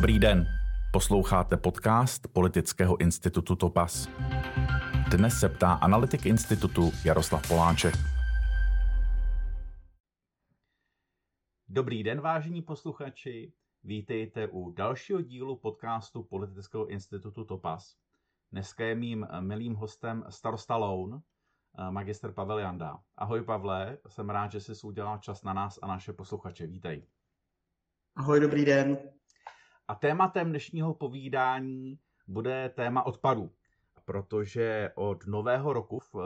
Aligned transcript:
Dobrý 0.00 0.18
den. 0.18 0.46
Posloucháte 0.92 1.56
podcast 1.56 2.28
Politického 2.32 3.00
institutu 3.00 3.56
Topas. 3.56 4.08
Dnes 5.10 5.40
se 5.40 5.48
ptá 5.48 5.72
analytik 5.72 6.26
institutu 6.26 6.90
Jaroslav 7.04 7.48
Poláček. 7.48 7.94
Dobrý 11.68 12.02
den, 12.02 12.20
vážení 12.20 12.62
posluchači. 12.62 13.52
Vítejte 13.84 14.48
u 14.48 14.72
dalšího 14.72 15.20
dílu 15.20 15.56
podcastu 15.56 16.22
Politického 16.22 16.86
institutu 16.86 17.44
Topas. 17.44 17.96
Dneska 18.52 18.84
je 18.84 18.94
mým 18.94 19.26
milým 19.40 19.74
hostem 19.74 20.24
starosta 20.28 20.76
Loun, 20.76 21.22
magister 21.90 22.32
Pavel 22.32 22.58
Janda. 22.58 22.98
Ahoj 23.16 23.42
Pavle, 23.42 23.98
jsem 24.08 24.30
rád, 24.30 24.52
že 24.52 24.60
jsi 24.60 24.86
udělal 24.86 25.18
čas 25.18 25.42
na 25.42 25.52
nás 25.52 25.78
a 25.82 25.86
naše 25.86 26.12
posluchače. 26.12 26.66
Vítej. 26.66 27.06
Ahoj, 28.16 28.40
dobrý 28.40 28.64
den. 28.64 28.98
A 29.90 29.94
tématem 29.94 30.48
dnešního 30.48 30.94
povídání 30.94 31.98
bude 32.28 32.68
téma 32.68 33.06
odpadu, 33.06 33.52
protože 34.04 34.92
od 34.94 35.26
nového 35.26 35.72
roku 35.72 36.00
uh, 36.12 36.22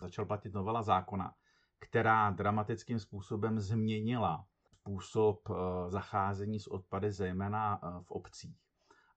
začal 0.00 0.26
platit 0.26 0.54
novela 0.54 0.82
zákona, 0.82 1.34
která 1.78 2.30
dramatickým 2.30 2.98
způsobem 2.98 3.60
změnila 3.60 4.46
způsob 4.64 5.48
uh, 5.48 5.56
zacházení 5.88 6.60
s 6.60 6.66
odpady, 6.66 7.12
zejména 7.12 7.82
uh, 7.82 8.02
v 8.02 8.10
obcích. 8.10 8.56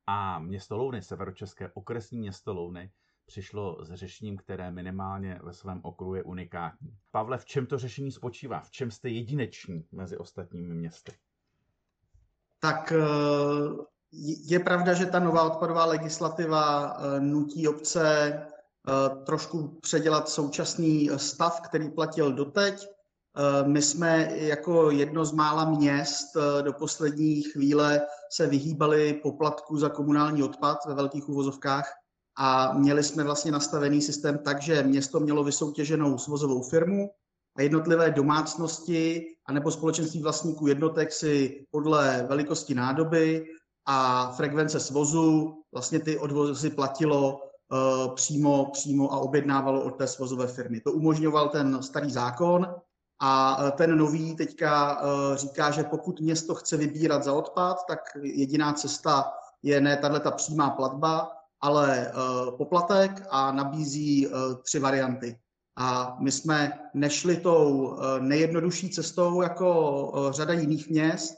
A 0.07 0.39
město 0.39 0.77
Louny, 0.77 1.01
severočeské 1.01 1.71
okresní 1.73 2.19
město 2.19 2.53
Louny, 2.53 2.91
přišlo 3.25 3.85
s 3.85 3.93
řešením, 3.93 4.37
které 4.37 4.71
minimálně 4.71 5.39
ve 5.43 5.53
svém 5.53 5.79
okruhu 5.83 6.15
je 6.15 6.23
unikátní. 6.23 6.97
Pavle, 7.11 7.37
v 7.37 7.45
čem 7.45 7.65
to 7.65 7.77
řešení 7.77 8.11
spočívá? 8.11 8.59
V 8.59 8.71
čem 8.71 8.91
jste 8.91 9.09
jedineční 9.09 9.87
mezi 9.91 10.17
ostatními 10.17 10.75
městy? 10.75 11.11
Tak 12.59 12.91
eh, 12.91 12.97
je 14.47 14.59
pravda, 14.59 14.93
že 14.93 15.05
ta 15.05 15.19
nová 15.19 15.43
odpadová 15.43 15.85
legislativa 15.85 16.93
eh, 16.99 17.19
nutí 17.19 17.67
obce 17.67 18.33
eh, 18.33 19.25
trošku 19.25 19.79
předělat 19.81 20.29
současný 20.29 21.09
stav, 21.17 21.61
který 21.61 21.89
platil 21.89 22.31
doteď. 22.31 22.87
My 23.65 23.81
jsme 23.81 24.37
jako 24.37 24.91
jedno 24.91 25.25
z 25.25 25.31
mála 25.31 25.69
měst 25.69 26.37
do 26.61 26.73
poslední 26.73 27.41
chvíle 27.43 28.01
se 28.31 28.47
vyhýbali 28.47 29.13
poplatku 29.13 29.77
za 29.77 29.89
komunální 29.89 30.43
odpad 30.43 30.77
ve 30.87 30.93
velkých 30.93 31.29
uvozovkách 31.29 31.93
a 32.37 32.73
měli 32.73 33.03
jsme 33.03 33.23
vlastně 33.23 33.51
nastavený 33.51 34.01
systém 34.01 34.37
tak, 34.37 34.61
že 34.61 34.83
město 34.83 35.19
mělo 35.19 35.43
vysoutěženou 35.43 36.17
svozovou 36.17 36.61
firmu, 36.61 37.09
a 37.57 37.61
jednotlivé 37.61 38.11
domácnosti 38.11 39.25
anebo 39.45 39.71
společenství 39.71 40.21
vlastníků 40.21 40.67
jednotek 40.67 41.11
si 41.11 41.65
podle 41.71 42.25
velikosti 42.29 42.75
nádoby 42.75 43.45
a 43.87 44.31
frekvence 44.31 44.79
svozu 44.79 45.57
vlastně 45.73 45.99
ty 45.99 46.17
odvozy 46.17 46.69
platilo 46.69 47.39
uh, 47.71 48.15
přímo, 48.15 48.65
přímo 48.65 49.13
a 49.13 49.17
objednávalo 49.17 49.83
od 49.83 49.91
té 49.91 50.07
svozové 50.07 50.47
firmy. 50.47 50.81
To 50.81 50.91
umožňoval 50.91 51.49
ten 51.49 51.83
starý 51.83 52.11
zákon 52.11 52.75
a 53.21 53.57
eh, 53.61 53.71
ten 53.71 53.97
nový 53.97 54.35
teďka 54.35 55.01
uh, 55.01 55.35
říká, 55.35 55.71
že 55.71 55.83
pokud 55.83 56.19
město 56.19 56.55
chce 56.55 56.77
vybírat 56.77 57.23
za 57.23 57.33
odpad, 57.33 57.77
tak 57.87 57.99
jediná 58.21 58.73
cesta 58.73 59.31
je 59.63 59.81
ne 59.81 59.97
tahle 59.97 60.19
ta 60.19 60.31
přímá 60.31 60.69
platba, 60.69 61.31
ale 61.61 62.11
uh, 62.11 62.57
poplatek 62.57 63.27
a 63.29 63.51
nabízí 63.51 64.27
tři 64.63 64.79
varianty. 64.79 65.39
A 65.77 66.17
my 66.19 66.31
jsme 66.31 66.79
nešli 66.93 67.37
tou 67.37 67.95
nejjednodušší 68.19 68.89
cestou 68.89 69.41
jako 69.41 70.11
řada 70.31 70.53
jiných 70.53 70.89
měst. 70.89 71.35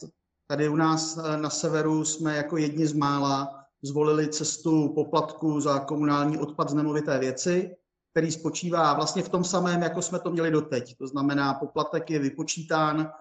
Tady 0.51 0.69
u 0.69 0.75
nás 0.75 1.17
eh, 1.17 1.37
na 1.37 1.49
severu 1.49 2.05
jsme 2.05 2.35
jako 2.35 2.57
jedni 2.57 2.87
z 2.87 2.93
mála 2.93 3.65
zvolili 3.81 4.27
cestu 4.27 4.89
poplatku 4.89 5.61
za 5.61 5.79
komunální 5.79 6.37
odpad 6.37 6.69
z 6.69 6.73
nemovité 6.73 7.19
věci, 7.19 7.75
který 8.11 8.31
spočívá 8.31 8.93
vlastně 8.93 9.23
v 9.23 9.29
tom 9.29 9.43
samém, 9.43 9.81
jako 9.81 10.01
jsme 10.01 10.19
to 10.19 10.31
měli 10.31 10.51
doteď. 10.51 10.97
To 10.97 11.07
znamená, 11.07 11.53
poplatek 11.53 12.09
je 12.09 12.19
vypočítán 12.19 13.11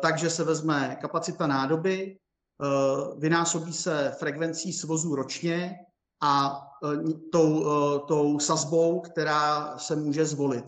tak, 0.00 0.18
že 0.18 0.30
se 0.30 0.44
vezme 0.44 0.96
kapacita 1.00 1.46
nádoby, 1.46 2.18
vynásobí 3.18 3.72
se 3.72 4.14
frekvencí 4.18 4.72
svozu 4.72 5.14
ročně 5.14 5.76
a 6.22 6.62
tou, 7.32 7.64
tou 8.00 8.38
sazbou, 8.38 9.00
která 9.00 9.78
se 9.78 9.96
může 9.96 10.26
zvolit. 10.26 10.64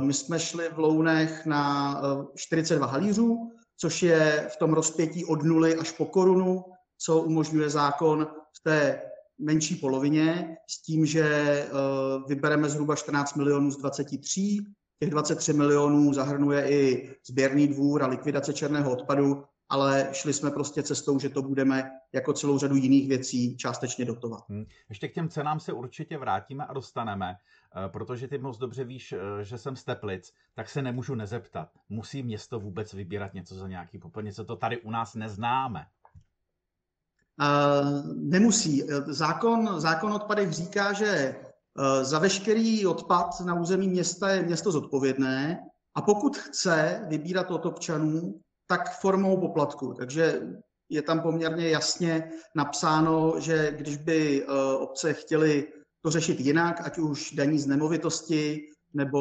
My 0.00 0.14
jsme 0.14 0.40
šli 0.40 0.68
v 0.68 0.78
Lounech 0.78 1.46
na 1.46 2.00
42 2.34 2.86
halířů, 2.86 3.57
což 3.80 4.02
je 4.02 4.48
v 4.52 4.56
tom 4.56 4.72
rozpětí 4.72 5.24
od 5.24 5.42
nuly 5.42 5.76
až 5.76 5.90
po 5.92 6.06
korunu, 6.06 6.64
co 6.98 7.20
umožňuje 7.20 7.70
zákon 7.70 8.26
v 8.56 8.62
té 8.62 9.02
menší 9.38 9.76
polovině, 9.76 10.56
s 10.70 10.82
tím, 10.82 11.06
že 11.06 11.66
vybereme 12.28 12.68
zhruba 12.68 12.96
14 12.96 13.34
milionů 13.34 13.70
z 13.70 13.76
23. 13.76 14.58
Těch 15.00 15.10
23 15.10 15.52
milionů 15.52 16.14
zahrnuje 16.14 16.70
i 16.70 17.10
sběrný 17.26 17.68
dvůr 17.68 18.02
a 18.02 18.06
likvidace 18.06 18.52
černého 18.52 18.92
odpadu, 18.92 19.44
ale 19.68 20.08
šli 20.12 20.32
jsme 20.32 20.50
prostě 20.50 20.82
cestou, 20.82 21.18
že 21.18 21.28
to 21.28 21.42
budeme 21.42 21.90
jako 22.12 22.32
celou 22.32 22.58
řadu 22.58 22.76
jiných 22.76 23.08
věcí 23.08 23.56
částečně 23.56 24.04
dotovat. 24.04 24.44
Hmm. 24.48 24.64
Ještě 24.88 25.08
k 25.08 25.14
těm 25.14 25.28
cenám 25.28 25.60
se 25.60 25.72
určitě 25.72 26.18
vrátíme 26.18 26.66
a 26.66 26.72
dostaneme, 26.72 27.36
eh, 27.36 27.88
protože 27.88 28.28
ty 28.28 28.38
moc 28.38 28.58
dobře 28.58 28.84
víš, 28.84 29.12
eh, 29.12 29.44
že 29.44 29.58
jsem 29.58 29.76
z 29.76 29.84
Teplic, 29.84 30.32
tak 30.54 30.68
se 30.68 30.82
nemůžu 30.82 31.14
nezeptat. 31.14 31.68
Musí 31.88 32.22
město 32.22 32.60
vůbec 32.60 32.92
vybírat 32.92 33.34
něco 33.34 33.54
za 33.54 33.68
nějaký 33.68 33.98
popel, 33.98 34.32
co 34.32 34.44
to 34.44 34.56
tady 34.56 34.80
u 34.80 34.90
nás 34.90 35.14
neznáme? 35.14 35.86
Uh, 37.40 38.16
nemusí. 38.16 38.82
Zákon, 39.06 39.80
zákon 39.80 40.12
odpadech 40.12 40.52
říká, 40.52 40.92
že 40.92 41.36
za 42.02 42.18
veškerý 42.18 42.86
odpad 42.86 43.40
na 43.40 43.54
území 43.54 43.88
města 43.88 44.30
je 44.30 44.42
město 44.42 44.72
zodpovědné 44.72 45.60
a 45.94 46.02
pokud 46.02 46.36
chce 46.36 47.04
vybírat 47.08 47.50
od 47.50 47.66
občanů, 47.66 48.40
tak 48.68 49.00
formou 49.00 49.40
poplatku. 49.40 49.94
Takže 49.94 50.40
je 50.88 51.02
tam 51.02 51.20
poměrně 51.20 51.68
jasně 51.68 52.30
napsáno, 52.54 53.34
že 53.38 53.74
když 53.76 53.96
by 53.96 54.42
eh, 54.42 54.76
obce 54.76 55.12
chtěly 55.12 55.72
to 56.02 56.10
řešit 56.10 56.40
jinak, 56.40 56.80
ať 56.84 56.98
už 56.98 57.32
daní 57.32 57.58
z 57.58 57.66
nemovitosti, 57.66 58.66
nebo 58.94 59.20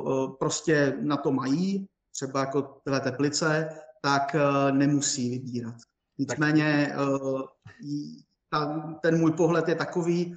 eh, 0.00 0.36
prostě 0.38 0.96
na 1.00 1.16
to 1.16 1.32
mají, 1.32 1.86
třeba 2.16 2.40
jako 2.40 2.62
tyhle 2.62 3.00
teplice, 3.00 3.68
tak 4.02 4.34
eh, 4.34 4.72
nemusí 4.72 5.30
vybírat. 5.30 5.74
Nicméně 6.18 6.96
ten 9.02 9.18
můj 9.18 9.32
pohled 9.32 9.68
je 9.68 9.74
takový, 9.74 10.36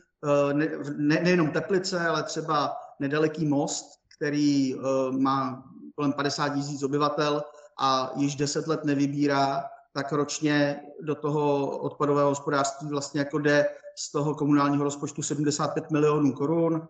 ne, 0.54 1.20
nejenom 1.22 1.52
Teplice, 1.52 2.00
ale 2.00 2.24
třeba 2.24 2.76
nedaleký 3.00 3.46
most, 3.46 3.86
který 4.18 4.76
má 5.12 5.64
kolem 5.96 6.14
50 6.14 6.50
tisíc 6.50 6.84
obyvatel, 6.84 7.44
a 7.82 8.12
již 8.16 8.36
10 8.36 8.68
let 8.68 8.86
nevybírá, 8.86 9.64
tak 9.94 10.12
ročně 10.12 10.82
do 11.02 11.16
toho 11.16 11.78
odpadového 11.78 12.30
hospodářství 12.30 12.90
vlastně 12.90 13.20
jako 13.20 13.40
jde 13.40 13.66
z 13.98 14.12
toho 14.12 14.36
komunálního 14.36 14.84
rozpočtu 14.84 15.22
75 15.22 15.92
milionů 15.92 16.34
korun. 16.34 16.88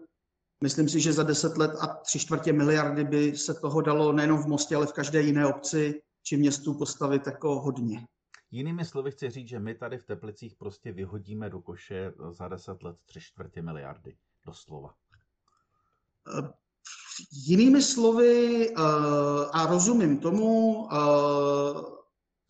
Myslím 0.63 0.89
si, 0.89 0.99
že 0.99 1.13
za 1.13 1.23
10 1.23 1.57
let 1.57 1.71
a 1.79 1.87
tři 1.87 2.19
čtvrtě 2.19 2.53
miliardy 2.53 3.03
by 3.03 3.37
se 3.37 3.53
toho 3.53 3.81
dalo 3.81 4.11
nejenom 4.11 4.43
v 4.43 4.47
Mostě, 4.47 4.75
ale 4.75 4.87
v 4.87 4.93
každé 4.93 5.21
jiné 5.21 5.47
obci 5.47 6.01
či 6.23 6.37
městu 6.37 6.73
postavit 6.73 7.27
jako 7.27 7.59
hodně. 7.59 8.07
Jinými 8.51 8.85
slovy 8.85 9.11
chci 9.11 9.29
říct, 9.29 9.47
že 9.47 9.59
my 9.59 9.75
tady 9.75 9.97
v 9.97 10.05
Teplicích 10.05 10.55
prostě 10.55 10.91
vyhodíme 10.91 11.49
do 11.49 11.61
koše 11.61 12.13
za 12.29 12.47
10 12.47 12.83
let 12.83 12.97
tři 13.05 13.21
čtvrtě 13.21 13.61
miliardy, 13.61 14.17
doslova. 14.45 14.93
Jinými 17.31 17.81
slovy, 17.81 18.69
eh, 18.69 18.81
a 19.53 19.65
rozumím 19.65 20.17
tomu, 20.17 20.87
eh, 20.91 20.95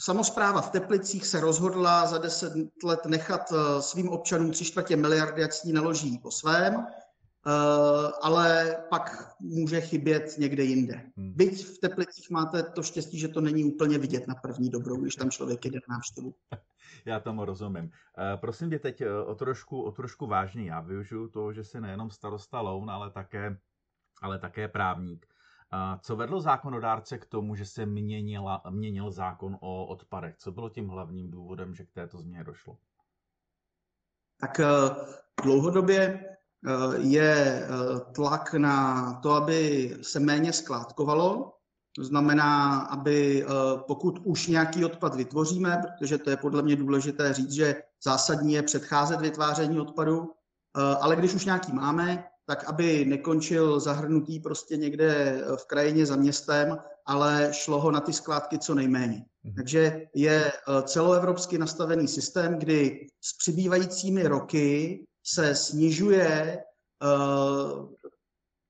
samozpráva 0.01 0.61
v 0.61 0.71
Teplicích 0.71 1.25
se 1.25 1.39
rozhodla 1.39 2.05
za 2.05 2.17
deset 2.17 2.53
let 2.83 3.05
nechat 3.05 3.41
eh, 3.51 3.81
svým 3.81 4.09
občanům 4.09 4.51
tři 4.51 4.65
čtvrtě 4.65 4.95
miliardy, 4.95 5.44
ať 5.44 5.51
s 5.53 5.63
ní 5.63 5.73
naloží 5.73 6.17
po 6.17 6.31
svém, 6.31 6.88
ale 8.21 8.77
pak 8.89 9.35
může 9.39 9.81
chybět 9.81 10.38
někde 10.38 10.63
jinde. 10.63 11.01
Hmm. 11.17 11.33
Byť 11.33 11.65
v 11.65 11.77
Teplicích 11.77 12.29
máte 12.29 12.63
to 12.63 12.83
štěstí, 12.83 13.19
že 13.19 13.27
to 13.27 13.41
není 13.41 13.63
úplně 13.63 13.97
vidět 13.97 14.27
na 14.27 14.35
první 14.35 14.69
dobrou, 14.69 14.97
když 14.97 15.15
tam 15.15 15.31
člověk 15.31 15.65
jde 15.65 15.79
na 15.89 15.95
návštěvu. 15.95 16.33
Já 17.05 17.19
tomu 17.19 17.45
rozumím. 17.45 17.91
Prosím 18.35 18.69
tě 18.69 18.79
teď 18.79 19.03
o 19.25 19.35
trošku, 19.35 19.81
o 19.81 19.91
trošku 19.91 20.27
vážně. 20.27 20.69
Já 20.69 20.81
využiju 20.81 21.27
toho, 21.27 21.53
že 21.53 21.63
jsi 21.63 21.81
nejenom 21.81 22.11
starosta 22.11 22.61
Loun, 22.61 22.91
ale 22.91 23.11
také 23.11 23.57
ale 24.21 24.39
také 24.39 24.68
právník. 24.68 25.25
Co 26.01 26.15
vedlo 26.15 26.41
zákonodárce 26.41 27.18
k 27.18 27.25
tomu, 27.25 27.56
že 27.56 27.65
se 27.65 27.85
měnila, 27.85 28.62
měnil 28.69 29.12
zákon 29.12 29.57
o 29.59 29.85
odpadech? 29.85 30.35
Co 30.38 30.51
bylo 30.51 30.69
tím 30.69 30.88
hlavním 30.88 31.31
důvodem, 31.31 31.75
že 31.75 31.85
k 31.85 31.91
této 31.91 32.18
změně 32.18 32.44
došlo? 32.44 32.77
Tak 34.41 34.59
eh, 34.59 34.65
dlouhodobě 35.44 36.00
eh, 36.00 36.97
je 36.97 37.33
eh, 37.33 37.68
tlak 38.12 38.53
na 38.53 39.13
to, 39.13 39.31
aby 39.31 39.91
se 40.01 40.19
méně 40.19 40.53
skládkovalo. 40.53 41.57
To 41.95 42.03
znamená, 42.03 42.79
aby 42.79 43.45
pokud 43.88 44.19
už 44.24 44.47
nějaký 44.47 44.85
odpad 44.85 45.15
vytvoříme, 45.15 45.81
protože 45.88 46.17
to 46.17 46.29
je 46.29 46.38
podle 46.38 46.62
mě 46.62 46.75
důležité 46.75 47.33
říct, 47.33 47.51
že 47.51 47.83
zásadní 48.03 48.53
je 48.53 48.63
předcházet 48.63 49.21
vytváření 49.21 49.79
odpadu, 49.79 50.31
ale 51.01 51.15
když 51.15 51.33
už 51.33 51.45
nějaký 51.45 51.74
máme, 51.74 52.24
tak 52.51 52.69
aby 52.69 53.06
nekončil 53.06 53.80
zahrnutý 53.80 54.39
prostě 54.39 54.77
někde 54.77 55.42
v 55.56 55.65
krajině 55.65 56.06
za 56.06 56.15
městem, 56.15 56.77
ale 57.06 57.50
šlo 57.51 57.81
ho 57.81 57.92
na 57.92 58.00
ty 58.00 58.13
skládky 58.13 58.59
co 58.59 58.75
nejméně. 58.75 59.25
Mhm. 59.44 59.56
Takže 59.56 60.07
je 60.15 60.51
celoevropsky 60.83 61.57
nastavený 61.57 62.07
systém, 62.07 62.59
kdy 62.59 63.07
s 63.21 63.38
přibývajícími 63.38 64.27
roky 64.27 65.03
se 65.25 65.56
snižuje 65.56 66.63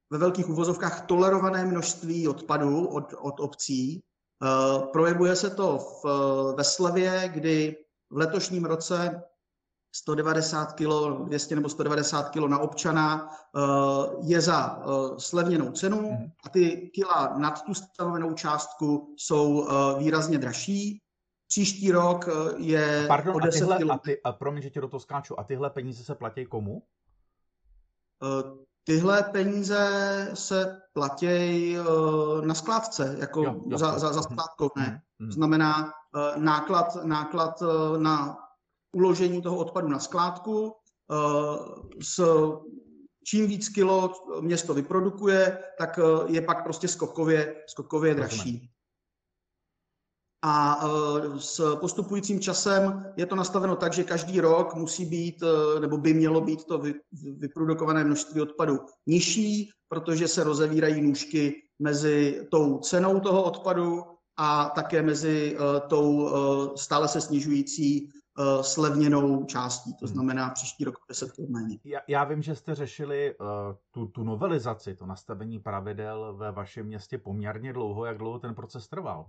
ve 0.09 0.17
velkých 0.17 0.49
uvozovkách 0.49 1.05
tolerované 1.05 1.65
množství 1.65 2.27
odpadů 2.27 2.87
od, 2.87 3.13
od 3.17 3.39
obcí. 3.39 4.03
Projevuje 4.91 5.35
se 5.35 5.49
to 5.49 5.77
v, 5.77 6.05
ve 6.57 6.63
slevě, 6.63 7.29
kdy 7.33 7.75
v 8.09 8.17
letošním 8.17 8.65
roce 8.65 9.23
190 9.91 10.73
kg, 10.73 11.25
200 11.25 11.55
nebo 11.55 11.69
190 11.69 12.29
kg 12.29 12.47
na 12.47 12.59
občana 12.59 13.29
eh, 13.55 13.61
je 14.21 14.41
za 14.41 14.79
eh, 14.81 14.85
slevněnou 15.17 15.71
cenu 15.71 16.01
mhm. 16.01 16.31
a 16.45 16.49
ty 16.49 16.91
kila 16.95 17.37
nad 17.37 17.61
tu 17.63 17.73
stanovenou 17.73 18.33
částku 18.33 19.15
jsou 19.17 19.67
eh, 19.67 19.99
výrazně 19.99 20.37
dražší. 20.37 21.01
Příští 21.47 21.91
rok 21.91 22.29
je 22.57 23.05
Pardon, 23.07 23.35
o 23.35 23.39
10 23.39 23.57
a 23.57 23.59
tyhle, 23.59 23.77
kilo... 23.77 23.93
a, 23.93 23.97
ty, 23.97 24.21
a 24.23 24.31
promiň, 24.31 24.63
že 24.63 24.69
tě 24.69 24.81
do 24.81 24.87
toho 24.87 24.99
skáču. 24.99 25.39
A 25.39 25.43
tyhle 25.43 25.69
peníze 25.69 26.03
se 26.03 26.15
platí 26.15 26.45
komu? 26.45 26.83
Tyhle 28.83 29.23
peníze 29.23 30.31
se 30.33 30.81
platí 30.93 31.75
na 32.41 32.53
skládce, 32.53 33.15
jako 33.19 33.43
jo, 33.43 33.61
jo, 33.67 33.77
za, 33.77 33.99
za, 33.99 34.13
za 34.13 34.21
skládkovné. 34.21 35.01
Mm, 35.19 35.25
mm. 35.25 35.29
To 35.29 35.33
znamená 35.33 35.93
náklad, 36.37 36.97
náklad 37.03 37.63
na 37.97 38.37
uložení 38.91 39.41
toho 39.41 39.57
odpadu 39.57 39.87
na 39.87 39.99
skládku. 39.99 40.73
Eh, 41.11 41.57
s 42.01 42.23
čím 43.23 43.47
víc 43.47 43.69
kilo 43.69 44.13
město 44.41 44.73
vyprodukuje, 44.73 45.57
tak 45.77 45.99
eh, 45.99 46.31
je 46.31 46.41
pak 46.41 46.63
prostě 46.63 46.87
skokově, 46.87 47.55
skokově 47.67 48.15
dražší. 48.15 48.71
A 50.43 50.83
eh, 50.83 51.39
s 51.39 51.75
postupujícím 51.75 52.39
časem 52.39 53.13
je 53.17 53.25
to 53.25 53.35
nastaveno 53.35 53.75
tak, 53.75 53.93
že 53.93 54.03
každý 54.03 54.41
rok 54.41 54.75
musí 54.75 55.05
být, 55.05 55.43
nebo 55.79 55.97
by 55.97 56.13
mělo 56.13 56.41
být 56.41 56.63
to 56.65 56.83
vyprodukované 57.13 58.03
množství 58.03 58.41
odpadu 58.41 58.79
nižší, 59.07 59.69
protože 59.87 60.27
se 60.27 60.43
rozevírají 60.43 61.01
nůžky 61.01 61.55
mezi 61.79 62.47
tou 62.51 62.77
cenou 62.79 63.19
toho 63.19 63.43
odpadu 63.43 64.03
a 64.37 64.69
také 64.69 65.01
mezi 65.01 65.57
tou 65.87 66.29
stále 66.75 67.07
se 67.07 67.21
snižující 67.21 68.09
uh, 68.37 68.61
slevněnou 68.61 69.45
částí, 69.45 69.93
to 69.93 70.05
hmm. 70.05 70.13
znamená 70.13 70.49
příští 70.49 70.83
rok 70.83 70.95
10 71.09 71.37
méně. 71.49 71.79
Já, 71.83 71.99
já 72.07 72.23
vím, 72.23 72.41
že 72.41 72.55
jste 72.55 72.75
řešili 72.75 73.35
uh, 73.39 73.47
tu, 73.91 74.05
tu 74.05 74.23
novelizaci, 74.23 74.95
to 74.95 75.05
nastavení 75.05 75.59
pravidel 75.59 76.35
ve 76.37 76.51
vašem 76.51 76.85
městě 76.85 77.17
poměrně 77.17 77.73
dlouho. 77.73 78.05
Jak 78.05 78.17
dlouho 78.17 78.39
ten 78.39 78.55
proces 78.55 78.87
trval? 78.87 79.25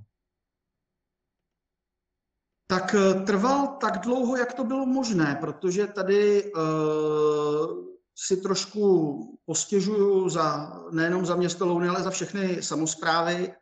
Tak 2.67 2.95
uh, 2.95 3.25
trval 3.25 3.67
tak 3.67 3.99
dlouho, 4.01 4.37
jak 4.37 4.55
to 4.55 4.65
bylo 4.65 4.87
možné, 4.87 5.39
protože 5.41 5.87
tady 5.87 6.53
uh, 6.53 6.63
si 8.17 8.37
trošku 8.37 9.39
postěžuju 9.47 10.29
za, 10.29 10.73
nejenom 10.91 11.27
za 11.27 11.37
město 11.37 11.67
Louny, 11.67 11.89
ale 11.89 12.03
za 12.03 12.11
všechny 12.11 12.63
samozprávy. 12.63 13.55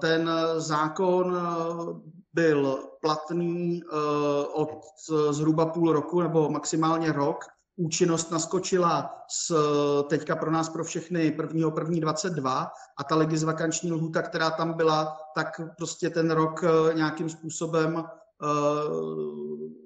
Ten 0.00 0.30
zákon 0.56 1.36
byl 2.32 2.87
platný 3.00 3.82
eh, 3.82 3.96
od 4.52 4.84
zhruba 5.30 5.66
půl 5.66 5.92
roku 5.92 6.22
nebo 6.22 6.48
maximálně 6.48 7.12
rok. 7.12 7.44
Účinnost 7.76 8.30
naskočila 8.30 9.24
s, 9.30 9.54
teďka 10.08 10.36
pro 10.36 10.50
nás 10.50 10.68
pro 10.68 10.84
všechny 10.84 11.30
1.1.22 11.30 12.68
a 12.98 13.04
ta 13.04 13.16
legisvakanční 13.16 13.92
lhuta, 13.92 14.22
která 14.22 14.50
tam 14.50 14.72
byla, 14.72 15.16
tak 15.34 15.60
prostě 15.76 16.10
ten 16.10 16.30
rok 16.30 16.64
eh, 16.64 16.94
nějakým 16.94 17.30
způsobem 17.30 18.04
eh, 18.04 18.46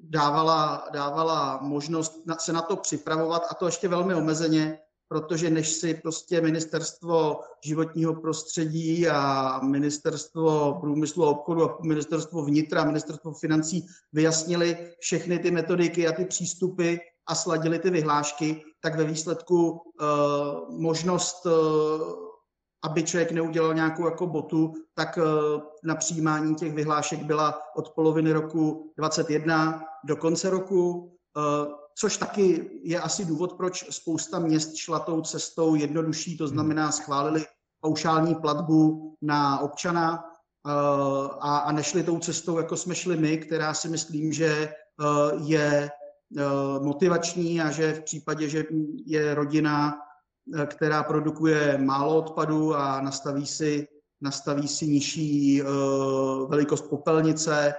dávala, 0.03 0.89
dávala 0.93 1.59
možnost 1.63 2.23
se 2.39 2.53
na 2.53 2.63
to 2.63 2.77
připravovat 2.77 3.43
a 3.51 3.55
to 3.55 3.67
ještě 3.67 3.89
velmi 3.89 4.15
omezeně, 4.15 4.79
protože 5.13 5.51
než 5.51 5.69
si 5.73 5.95
prostě 5.95 6.41
ministerstvo 6.41 7.41
životního 7.65 8.15
prostředí 8.15 9.09
a 9.09 9.61
ministerstvo 9.63 10.79
průmyslu 10.81 11.25
a 11.25 11.31
obchodu 11.31 11.71
a 11.71 11.79
ministerstvo 11.83 12.45
vnitra 12.45 12.83
a 12.83 12.85
ministerstvo 12.85 13.33
financí 13.33 13.87
vyjasnili 14.13 14.77
všechny 14.99 15.39
ty 15.39 15.51
metodiky 15.51 16.09
a 16.09 16.13
ty 16.13 16.25
přístupy 16.25 16.97
a 17.27 17.35
sladili 17.35 17.79
ty 17.79 17.91
vyhlášky, 17.91 18.65
tak 18.81 18.97
ve 18.97 19.05
výsledku 19.05 19.71
uh, 19.71 20.81
možnost, 20.81 21.47
uh, 21.47 21.53
aby 22.85 23.03
člověk 23.03 23.33
neudělal 23.33 23.75
nějakou 23.75 24.05
jako 24.05 24.27
botu, 24.27 24.73
tak 24.95 25.17
uh, 25.17 25.25
na 25.85 25.95
přijímání 25.95 26.55
těch 26.55 26.73
vyhlášek 26.73 27.23
byla 27.23 27.61
od 27.77 27.91
poloviny 27.91 28.33
roku 28.33 28.93
2021 28.99 29.83
do 30.05 30.17
konce 30.17 30.51
roku 30.51 31.13
což 31.99 32.17
taky 32.17 32.71
je 32.83 33.01
asi 33.01 33.25
důvod, 33.25 33.53
proč 33.53 33.85
spousta 33.91 34.39
měst 34.39 34.77
šla 34.77 34.99
tou 34.99 35.21
cestou 35.21 35.75
jednodušší, 35.75 36.37
to 36.37 36.49
znamená 36.49 36.93
schválili 36.93 37.45
paušální 37.81 38.35
platbu 38.35 39.15
na 39.23 39.59
občana 39.59 40.25
eh, 40.25 40.71
a, 41.41 41.59
a 41.59 41.73
nešli 41.73 42.03
tou 42.03 42.19
cestou, 42.19 42.59
jako 42.59 42.77
jsme 42.77 42.95
šli 42.95 43.17
my, 43.17 43.39
která 43.39 43.75
si 43.75 43.89
myslím, 43.89 44.33
že 44.33 44.49
eh, 44.49 44.75
je 45.45 45.91
eh, 46.39 46.43
motivační 46.83 47.61
a 47.61 47.71
že 47.71 47.93
v 47.93 48.03
případě, 48.03 48.49
že 48.49 48.65
je 49.07 49.35
rodina, 49.35 49.99
která 50.67 51.03
produkuje 51.03 51.79
málo 51.79 52.19
odpadu 52.19 52.75
a 52.75 53.01
nastaví 53.01 53.47
si, 53.47 53.89
nastaví 54.21 54.69
si 54.69 54.87
nižší 54.87 55.63
velikost 56.49 56.83
popelnice, 56.83 57.75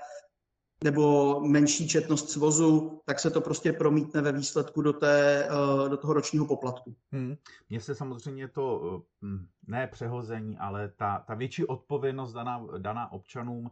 nebo 0.83 1.39
menší 1.39 1.87
četnost 1.87 2.29
svozu, 2.29 3.01
tak 3.05 3.19
se 3.19 3.29
to 3.29 3.41
prostě 3.41 3.73
promítne 3.73 4.21
ve 4.21 4.31
výsledku 4.31 4.81
do, 4.81 4.93
té, 4.93 5.45
eh, 5.45 5.89
do 5.89 5.97
toho 5.97 6.13
ročního 6.13 6.45
poplatku. 6.45 6.95
Hmm. 7.11 7.35
Mně 7.69 7.81
se 7.81 7.95
samozřejmě 7.95 8.47
to, 8.47 9.01
eh, 9.23 9.27
ne 9.67 9.87
přehození, 9.87 10.57
ale 10.57 10.89
ta, 10.89 11.23
ta 11.27 11.33
větší 11.33 11.65
odpovědnost 11.65 12.33
daná, 12.33 12.65
daná 12.77 13.11
občanům, 13.11 13.71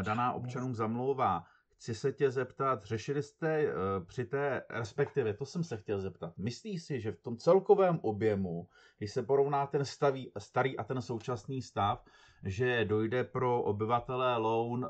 eh, 0.00 0.02
daná 0.02 0.32
občanům 0.32 0.74
zamlouvá. 0.74 1.44
Chci 1.84 1.94
se 1.94 2.12
tě 2.12 2.30
zeptat, 2.30 2.84
řešili 2.84 3.22
jste 3.22 3.66
při 4.06 4.24
té, 4.24 4.62
respektive 4.70 5.34
to 5.34 5.46
jsem 5.46 5.64
se 5.64 5.76
chtěl 5.76 6.00
zeptat, 6.00 6.32
myslíš 6.38 6.82
si, 6.82 7.00
že 7.00 7.12
v 7.12 7.20
tom 7.20 7.36
celkovém 7.36 7.98
objemu, 8.02 8.68
když 8.98 9.12
se 9.12 9.22
porovná 9.22 9.66
ten 9.66 9.84
stavý, 9.84 10.32
starý 10.38 10.78
a 10.78 10.84
ten 10.84 11.02
současný 11.02 11.62
stav, 11.62 12.04
že 12.44 12.84
dojde 12.84 13.24
pro 13.24 13.62
obyvatele 13.62 14.36
Loun 14.36 14.86
eh, 14.86 14.88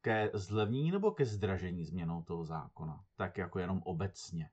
ke 0.00 0.30
zlevnění 0.34 0.90
nebo 0.90 1.10
ke 1.10 1.24
zdražení 1.24 1.84
změnou 1.84 2.22
toho 2.22 2.44
zákona? 2.44 3.00
Tak 3.16 3.38
jako 3.38 3.58
jenom 3.58 3.82
obecně. 3.84 4.50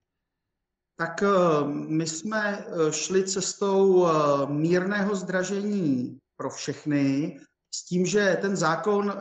Tak 0.98 1.24
eh, 1.24 1.28
my 1.68 2.08
jsme 2.08 2.66
eh, 2.66 2.92
šli 2.92 3.24
cestou 3.24 4.08
mírného 4.48 5.16
zdražení 5.16 6.20
pro 6.38 6.50
všechny, 6.50 7.40
s 7.76 7.86
tím, 7.86 8.06
že 8.06 8.38
ten 8.42 8.56
zákon 8.56 9.14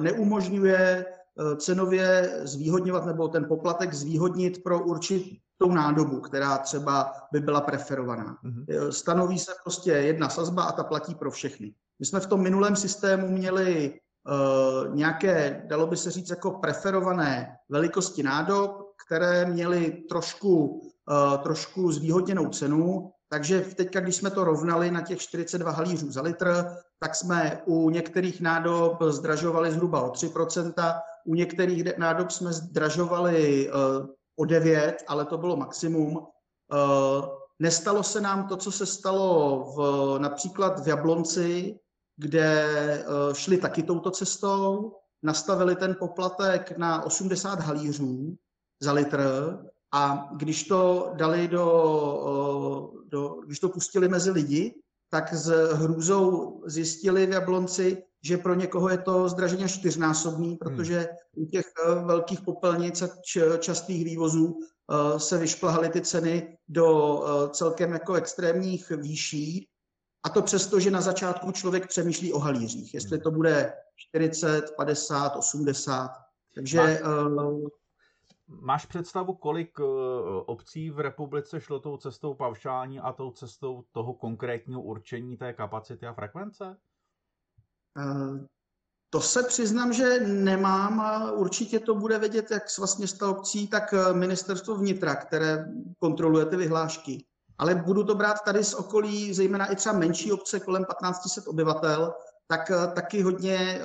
neumožňuje 0.00 1.04
cenově 1.56 2.40
zvýhodňovat 2.42 3.06
nebo 3.06 3.28
ten 3.28 3.44
poplatek 3.44 3.94
zvýhodnit 3.94 4.62
pro 4.62 4.84
určitou 4.84 5.70
nádobu, 5.72 6.20
která 6.20 6.58
třeba 6.58 7.12
by 7.32 7.40
byla 7.40 7.60
preferovaná. 7.60 8.38
Mm-hmm. 8.44 8.88
Stanoví 8.90 9.38
se 9.38 9.52
prostě 9.62 9.90
jedna 9.90 10.28
sazba 10.28 10.62
a 10.62 10.72
ta 10.72 10.84
platí 10.84 11.14
pro 11.14 11.30
všechny. 11.30 11.74
My 11.98 12.06
jsme 12.06 12.20
v 12.20 12.26
tom 12.26 12.40
minulém 12.40 12.76
systému 12.76 13.28
měli 13.28 14.00
uh, 14.28 14.94
nějaké, 14.94 15.62
dalo 15.66 15.86
by 15.86 15.96
se 15.96 16.10
říct, 16.10 16.30
jako 16.30 16.50
preferované 16.50 17.56
velikosti 17.68 18.22
nádob, 18.22 18.70
které 19.06 19.44
měly 19.44 19.90
trošku, 19.90 20.66
uh, 20.66 21.42
trošku 21.42 21.92
zvýhodněnou 21.92 22.48
cenu, 22.48 23.10
takže 23.28 23.60
teďka, 23.60 24.00
když 24.00 24.16
jsme 24.16 24.30
to 24.30 24.44
rovnali 24.44 24.90
na 24.90 25.00
těch 25.00 25.18
42 25.18 25.70
halířů 25.70 26.10
za 26.10 26.22
litr, 26.22 26.66
tak 27.00 27.14
jsme 27.14 27.62
u 27.64 27.90
některých 27.90 28.40
nádob 28.40 29.02
zdražovali 29.02 29.72
zhruba 29.72 30.00
o 30.00 30.12
3%, 30.12 31.00
u 31.26 31.34
některých 31.34 31.98
nádob 31.98 32.30
jsme 32.30 32.52
zdražovali 32.52 33.70
uh, 33.70 34.06
o 34.36 34.44
9, 34.44 35.04
ale 35.08 35.24
to 35.24 35.38
bylo 35.38 35.56
maximum. 35.56 36.16
Uh, 36.16 36.26
nestalo 37.58 38.02
se 38.02 38.20
nám 38.20 38.48
to, 38.48 38.56
co 38.56 38.72
se 38.72 38.86
stalo 38.86 39.64
v, 39.76 40.18
například 40.18 40.84
v 40.84 40.88
Jablonci, 40.88 41.78
kde 42.20 42.64
eh, 43.00 43.04
šli 43.34 43.58
taky 43.58 43.82
touto 43.82 44.10
cestou, 44.10 44.92
nastavili 45.22 45.76
ten 45.76 45.96
poplatek 45.98 46.78
na 46.78 47.02
80 47.02 47.60
halířů 47.60 48.36
za 48.80 48.92
litr 48.92 49.20
a 49.92 50.28
když 50.36 50.64
to 50.64 51.12
dali 51.14 51.48
do, 51.48 51.66
eh, 52.26 53.08
do 53.08 53.40
když 53.46 53.60
to 53.60 53.68
pustili 53.68 54.08
mezi 54.08 54.30
lidi, 54.30 54.74
tak 55.10 55.34
s 55.34 55.72
hrůzou 55.72 56.62
zjistili 56.66 57.26
v 57.26 57.30
Jablonci, 57.30 58.02
že 58.22 58.38
pro 58.38 58.54
někoho 58.54 58.88
je 58.88 58.98
to 58.98 59.28
zdražení 59.28 59.64
až 59.64 59.78
čtyřnásobný, 59.78 60.56
protože 60.56 61.08
u 61.36 61.46
těch 61.46 61.66
velkých 62.04 62.40
popelnic 62.40 63.02
a 63.02 63.08
častých 63.58 64.04
vývozů 64.04 64.58
se 65.16 65.38
vyšplhaly 65.38 65.88
ty 65.88 66.00
ceny 66.00 66.58
do 66.68 67.20
celkem 67.52 67.92
jako 67.92 68.14
extrémních 68.14 68.90
výší. 68.90 69.68
A 70.22 70.28
to 70.28 70.42
přesto, 70.42 70.80
že 70.80 70.90
na 70.90 71.00
začátku 71.00 71.52
člověk 71.52 71.88
přemýšlí 71.88 72.32
o 72.32 72.38
halířích, 72.38 72.94
jestli 72.94 73.18
to 73.18 73.30
bude 73.30 73.72
40, 73.96 74.70
50, 74.76 75.36
80. 75.36 76.10
Takže 76.54 76.78
Máš, 76.78 77.00
máš 78.48 78.86
představu, 78.86 79.34
kolik 79.34 79.80
obcí 80.46 80.90
v 80.90 81.00
republice 81.00 81.60
šlo 81.60 81.80
tou 81.80 81.96
cestou 81.96 82.34
paušální 82.34 83.00
a 83.00 83.12
tou 83.12 83.30
cestou 83.30 83.84
toho 83.92 84.14
konkrétního 84.14 84.82
určení 84.82 85.36
té 85.36 85.52
kapacity 85.52 86.06
a 86.06 86.12
frekvence? 86.12 86.76
Uh, 87.96 88.38
to 89.10 89.20
se 89.20 89.42
přiznám, 89.42 89.92
že 89.92 90.20
nemám 90.20 91.00
a 91.00 91.32
určitě 91.32 91.80
to 91.80 91.94
bude 91.94 92.18
vědět 92.18 92.50
jak 92.50 92.70
svaz 92.70 92.96
města 92.96 93.30
obcí, 93.30 93.68
tak 93.68 93.94
ministerstvo 94.12 94.74
vnitra, 94.74 95.14
které 95.14 95.64
kontroluje 95.98 96.46
ty 96.46 96.56
vyhlášky. 96.56 97.24
Ale 97.58 97.74
budu 97.74 98.04
to 98.04 98.14
brát 98.14 98.44
tady 98.44 98.64
z 98.64 98.74
okolí, 98.74 99.34
zejména 99.34 99.66
i 99.66 99.76
třeba 99.76 99.98
menší 99.98 100.32
obce 100.32 100.60
kolem 100.60 100.84
1500 100.84 101.48
obyvatel, 101.48 102.14
tak 102.50 102.70
eh, 102.70 102.86
taky 102.94 103.22
hodně, 103.22 103.56
eh, 103.56 103.82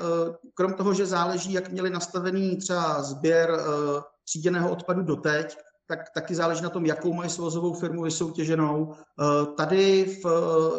krom 0.53 0.73
toho, 0.73 0.93
že 0.93 1.05
záleží, 1.05 1.53
jak 1.53 1.69
měli 1.69 1.89
nastavený 1.89 2.57
třeba 2.57 3.03
sběr 3.03 3.49
eh, 3.51 4.01
tříděného 4.23 4.71
odpadu 4.71 5.01
doteď, 5.01 5.57
tak 5.87 6.09
taky 6.13 6.35
záleží 6.35 6.63
na 6.63 6.69
tom, 6.69 6.85
jakou 6.85 7.13
mají 7.13 7.29
svozovou 7.29 7.73
firmu 7.73 8.03
vysoutěženou. 8.03 8.93
Tady 9.57 10.05
v 10.23 10.25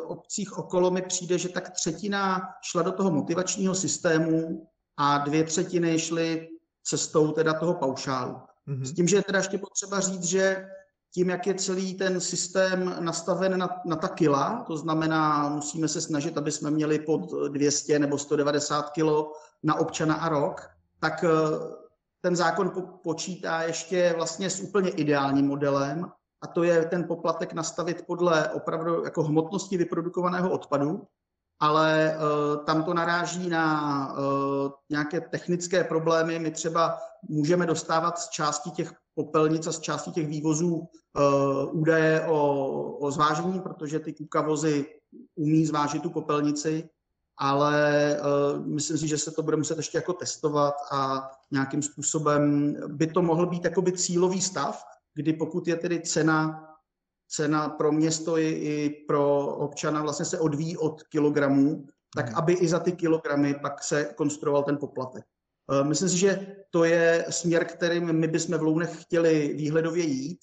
obcích 0.06 0.58
okolo 0.58 0.90
mi 0.90 1.02
přijde, 1.02 1.38
že 1.38 1.48
tak 1.48 1.70
třetina 1.70 2.42
šla 2.62 2.82
do 2.82 2.92
toho 2.92 3.10
motivačního 3.10 3.74
systému 3.74 4.66
a 4.96 5.18
dvě 5.18 5.44
třetiny 5.44 5.98
šly 5.98 6.48
cestou 6.84 7.32
teda 7.32 7.54
toho 7.54 7.74
paušálu. 7.74 8.36
Mm-hmm. 8.68 8.84
S 8.84 8.92
tím, 8.92 9.08
že 9.08 9.16
je 9.16 9.22
teda 9.22 9.38
ještě 9.38 9.58
potřeba 9.58 10.00
říct, 10.00 10.24
že 10.24 10.66
tím, 11.14 11.30
jak 11.30 11.46
je 11.46 11.54
celý 11.54 11.94
ten 11.94 12.20
systém 12.20 12.96
nastaven 13.00 13.58
na, 13.58 13.68
na 13.86 13.96
ta 13.96 14.08
kila, 14.08 14.64
to 14.66 14.76
znamená, 14.76 15.48
musíme 15.48 15.88
se 15.88 16.00
snažit, 16.00 16.38
aby 16.38 16.52
jsme 16.52 16.70
měli 16.70 16.98
pod 16.98 17.30
200 17.48 17.98
nebo 17.98 18.18
190 18.18 18.90
kilo 18.90 19.32
na 19.62 19.74
občana 19.74 20.14
a 20.14 20.28
rok, 20.28 20.70
tak 21.00 21.24
eh, 21.24 21.28
ten 22.26 22.36
zákon 22.36 22.70
po, 22.70 22.82
počítá 22.82 23.62
ještě 23.62 24.14
vlastně 24.16 24.50
s 24.50 24.60
úplně 24.60 24.90
ideálním 24.90 25.46
modelem, 25.46 26.10
a 26.42 26.46
to 26.46 26.62
je 26.62 26.84
ten 26.84 27.04
poplatek 27.04 27.52
nastavit 27.52 28.06
podle 28.06 28.50
opravdu 28.50 29.04
jako 29.04 29.22
hmotnosti 29.22 29.76
vyprodukovaného 29.76 30.50
odpadu, 30.50 31.02
ale 31.60 32.16
uh, 32.16 32.64
tam 32.64 32.82
to 32.84 32.94
naráží 32.94 33.48
na 33.48 33.64
uh, 34.12 34.70
nějaké 34.90 35.20
technické 35.20 35.84
problémy. 35.84 36.38
My 36.38 36.50
třeba 36.50 36.98
můžeme 37.28 37.66
dostávat 37.66 38.18
z 38.18 38.28
části 38.28 38.70
těch 38.70 38.92
popelnic 39.14 39.66
a 39.66 39.72
z 39.72 39.80
části 39.80 40.10
těch 40.10 40.26
vývozů 40.26 40.76
uh, 40.76 41.80
údaje 41.80 42.26
o, 42.26 42.70
o 42.96 43.10
zvážení, 43.10 43.60
protože 43.60 44.00
ty 44.00 44.12
kukavozy 44.12 44.86
umí 45.34 45.66
zvážit 45.66 46.02
tu 46.02 46.10
popelnici, 46.10 46.88
ale 47.38 48.16
uh, 48.20 48.66
myslím 48.66 48.98
si, 48.98 49.08
že 49.08 49.18
se 49.18 49.30
to 49.30 49.42
bude 49.42 49.56
muset 49.56 49.76
ještě 49.76 49.98
jako 49.98 50.12
testovat 50.12 50.74
a 50.92 51.30
nějakým 51.50 51.82
způsobem 51.82 52.74
by 52.86 53.06
to 53.06 53.22
mohl 53.22 53.46
být 53.46 53.64
jakoby 53.64 53.92
cílový 53.92 54.40
stav, 54.40 54.84
kdy 55.14 55.32
pokud 55.32 55.68
je 55.68 55.76
tedy 55.76 56.00
cena 56.00 56.66
cena 57.28 57.68
pro 57.68 57.92
město 57.92 58.38
i, 58.38 58.48
i 58.48 59.04
pro 59.08 59.46
občana 59.46 60.02
vlastně 60.02 60.24
se 60.24 60.38
odvíjí 60.38 60.76
od 60.76 61.02
kilogramů, 61.02 61.86
tak 62.14 62.32
aby 62.34 62.52
i 62.52 62.68
za 62.68 62.78
ty 62.78 62.92
kilogramy 62.92 63.54
pak 63.54 63.82
se 63.82 64.04
konstruoval 64.04 64.62
ten 64.62 64.76
poplatek. 64.76 65.24
Eh, 65.72 65.84
myslím 65.84 66.08
si, 66.08 66.18
že 66.18 66.56
to 66.70 66.84
je 66.84 67.26
směr, 67.30 67.64
kterým 67.64 68.12
my 68.12 68.28
bychom 68.28 68.58
v 68.58 68.62
Lounech 68.62 69.02
chtěli 69.02 69.54
výhledově 69.54 70.04
jít, 70.04 70.38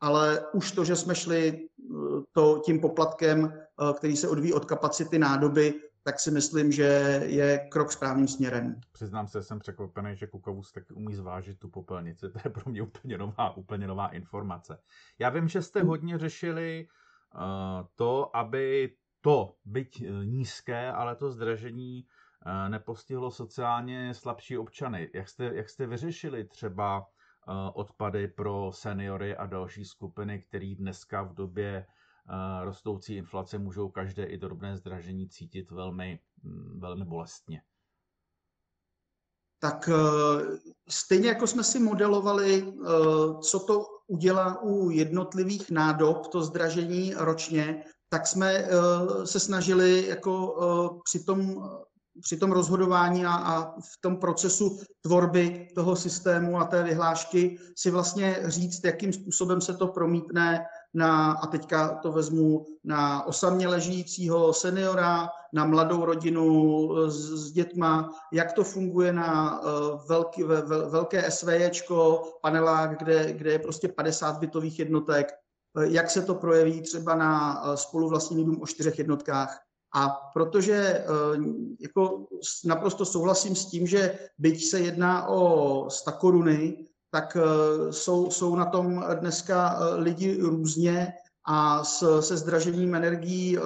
ale 0.00 0.44
už 0.52 0.72
to, 0.72 0.84
že 0.84 0.96
jsme 0.96 1.14
šli 1.14 1.58
eh, 1.58 1.94
to, 2.32 2.62
tím 2.64 2.80
poplatkem, 2.80 3.52
který 3.96 4.16
se 4.16 4.28
odvíjí 4.28 4.52
od 4.52 4.64
kapacity 4.64 5.18
nádoby, 5.18 5.74
tak 6.08 6.20
si 6.20 6.30
myslím, 6.30 6.72
že 6.72 6.84
je 7.26 7.58
krok 7.58 7.92
správným 7.92 8.28
směrem. 8.28 8.80
Přiznám 8.92 9.28
se, 9.28 9.42
jsem 9.42 9.58
překvapený, 9.58 10.16
že 10.16 10.26
Kukavus 10.26 10.72
taky 10.72 10.94
umí 10.94 11.14
zvážit 11.14 11.58
tu 11.58 11.68
popelnici. 11.68 12.30
To 12.30 12.38
je 12.44 12.50
pro 12.50 12.70
mě 12.70 12.82
úplně 12.82 13.18
nová, 13.18 13.56
úplně 13.56 13.86
nová 13.86 14.08
informace. 14.08 14.78
Já 15.18 15.28
vím, 15.28 15.48
že 15.48 15.62
jste 15.62 15.82
hodně 15.82 16.18
řešili 16.18 16.88
uh, 17.34 17.40
to, 17.94 18.36
aby 18.36 18.94
to, 19.20 19.54
byť 19.64 20.04
nízké, 20.24 20.92
ale 20.92 21.16
to 21.16 21.30
zdražení 21.30 22.04
uh, 22.46 22.68
nepostihlo 22.68 23.30
sociálně 23.30 24.14
slabší 24.14 24.58
občany. 24.58 25.10
Jak 25.14 25.28
jste, 25.28 25.44
jak 25.54 25.68
jste 25.68 25.86
vyřešili 25.86 26.44
třeba 26.44 27.06
odpady 27.74 28.28
pro 28.28 28.70
seniory 28.72 29.36
a 29.36 29.46
další 29.46 29.84
skupiny, 29.84 30.38
které 30.38 30.74
dneska 30.78 31.22
v 31.22 31.34
době 31.34 31.86
rostoucí 32.62 33.16
inflace 33.16 33.58
můžou 33.58 33.88
každé 33.88 34.24
i 34.24 34.38
drobné 34.38 34.76
zdražení 34.76 35.28
cítit 35.28 35.70
velmi, 35.70 36.20
mm, 36.42 36.80
velmi 36.80 37.04
bolestně. 37.04 37.62
Tak 39.60 39.88
eh, 39.88 40.58
stejně 40.88 41.28
jako 41.28 41.46
jsme 41.46 41.64
si 41.64 41.78
modelovali, 41.78 42.64
eh, 42.68 42.88
co 43.40 43.60
to 43.60 43.86
udělá 44.06 44.62
u 44.62 44.90
jednotlivých 44.90 45.70
nádob, 45.70 46.26
to 46.26 46.42
zdražení 46.42 47.14
ročně, 47.16 47.84
tak 48.08 48.26
jsme 48.26 48.52
eh, 48.52 48.68
se 49.24 49.40
snažili 49.40 50.06
jako 50.06 50.54
při 51.04 51.24
tom, 51.24 51.68
při 52.22 52.36
tom 52.36 52.52
rozhodování 52.52 53.26
a, 53.26 53.32
a 53.32 53.80
v 53.80 54.00
tom 54.00 54.16
procesu 54.16 54.80
tvorby 55.00 55.68
toho 55.74 55.96
systému 55.96 56.58
a 56.58 56.64
té 56.64 56.82
vyhlášky 56.82 57.58
si 57.76 57.90
vlastně 57.90 58.42
říct, 58.44 58.84
jakým 58.84 59.12
způsobem 59.12 59.60
se 59.60 59.74
to 59.74 59.88
promítne 59.88 60.64
na, 60.94 61.32
a 61.32 61.46
teďka 61.46 61.94
to 61.94 62.12
vezmu 62.12 62.66
na 62.84 63.26
osamě 63.26 63.68
ležícího 63.68 64.52
seniora, 64.52 65.28
na 65.52 65.64
mladou 65.64 66.04
rodinu 66.04 66.88
s, 67.08 67.30
s 67.30 67.52
dětma, 67.52 68.12
jak 68.32 68.52
to 68.52 68.64
funguje 68.64 69.12
na 69.12 69.60
uh, 69.60 69.68
velký, 70.08 70.42
ve, 70.42 70.62
ve, 70.62 70.88
velké 70.88 71.30
SVJčko, 71.30 72.22
panelák, 72.42 72.98
kde, 72.98 73.32
kde 73.32 73.52
je 73.52 73.58
prostě 73.58 73.88
50 73.88 74.38
bytových 74.38 74.78
jednotek, 74.78 75.32
uh, 75.76 75.82
jak 75.82 76.10
se 76.10 76.22
to 76.22 76.34
projeví 76.34 76.82
třeba 76.82 77.14
na 77.14 77.62
spoluvlastněný 77.76 78.44
dům 78.44 78.62
o 78.62 78.66
čtyřech 78.66 78.98
jednotkách. 78.98 79.60
A 79.94 80.08
protože 80.08 81.04
jako 81.80 82.26
naprosto 82.64 83.04
souhlasím 83.04 83.56
s 83.56 83.66
tím, 83.66 83.86
že 83.86 84.18
byť 84.38 84.64
se 84.64 84.80
jedná 84.80 85.28
o 85.28 85.90
100 85.90 86.12
koruny, 86.12 86.87
tak 87.10 87.36
eh, 87.36 87.92
jsou, 87.92 88.30
jsou 88.30 88.56
na 88.56 88.64
tom 88.64 89.04
dneska 89.20 89.78
eh, 89.80 89.94
lidi 89.94 90.38
různě 90.40 91.12
a 91.46 91.84
s, 91.84 92.20
se 92.20 92.36
zdražením 92.36 92.94
energií 92.94 93.58
eh, 93.58 93.60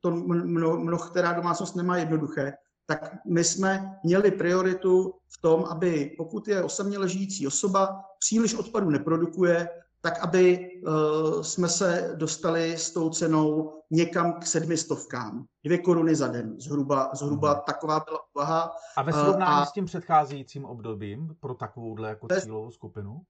to 0.00 0.10
mno, 0.10 0.76
mnoho, 0.78 1.04
která 1.04 1.32
domácnost 1.32 1.76
nemá 1.76 1.96
jednoduché. 1.96 2.52
Tak 2.86 3.16
my 3.26 3.44
jsme 3.44 3.98
měli 4.04 4.30
prioritu 4.30 5.14
v 5.28 5.40
tom, 5.40 5.64
aby 5.64 6.14
pokud 6.16 6.48
je 6.48 6.62
osaměle 6.62 7.08
žijící 7.08 7.46
osoba, 7.46 8.00
příliš 8.18 8.54
odpadu 8.54 8.90
neprodukuje, 8.90 9.68
tak 10.04 10.18
aby 10.18 10.70
uh, 10.86 11.42
jsme 11.42 11.68
se 11.68 12.12
dostali 12.14 12.72
s 12.78 12.90
tou 12.90 13.10
cenou 13.10 13.72
někam 13.90 14.32
k 14.32 14.46
sedmistovkám. 14.46 15.44
Dvě 15.64 15.78
koruny 15.78 16.14
za 16.14 16.28
den, 16.28 16.60
zhruba, 16.60 17.10
zhruba 17.14 17.52
hmm. 17.52 17.62
taková 17.66 18.00
byla 18.00 18.18
úvaha. 18.34 18.70
A 18.96 19.02
ve 19.02 19.12
srovnání 19.12 19.60
uh, 19.60 19.64
s 19.64 19.72
tím 19.72 19.84
předcházejícím 19.84 20.64
obdobím 20.64 21.36
pro 21.40 21.54
takovouhle 21.54 22.08
jako 22.08 22.26
cílovou 22.40 22.70
skupinu? 22.70 23.20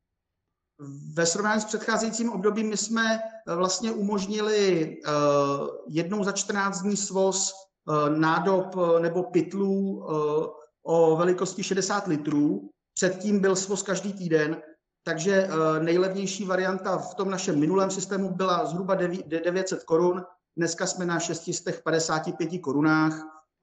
Ve 1.14 1.26
srovnání 1.26 1.60
s 1.60 1.64
předcházejícím 1.64 2.32
obdobím 2.32 2.68
my 2.68 2.76
jsme 2.76 3.18
eh, 3.18 3.54
vlastně 3.54 3.92
umožnili 3.92 4.96
uh, 5.06 5.68
jednou 5.88 6.24
za 6.24 6.32
14 6.32 6.80
dní 6.82 6.96
svoz 6.96 7.52
uh, 7.86 8.18
nádob 8.18 8.76
nebo 9.00 9.22
pytlů 9.22 9.96
uh, 9.96 10.46
o 10.82 11.16
velikosti 11.16 11.62
60 11.62 12.06
litrů. 12.06 12.70
Předtím 12.94 13.40
byl 13.40 13.56
svoz 13.56 13.82
každý 13.82 14.12
týden 14.12 14.62
takže 15.04 15.48
eh, 15.48 15.80
nejlevnější 15.80 16.44
varianta 16.44 16.98
v 16.98 17.14
tom 17.14 17.30
našem 17.30 17.60
minulém 17.60 17.90
systému 17.90 18.34
byla 18.34 18.66
zhruba 18.66 18.94
900 18.94 19.84
korun. 19.84 20.24
Dneska 20.56 20.86
jsme 20.86 21.06
na 21.06 21.20
655 21.20 22.58
korunách. 22.58 23.12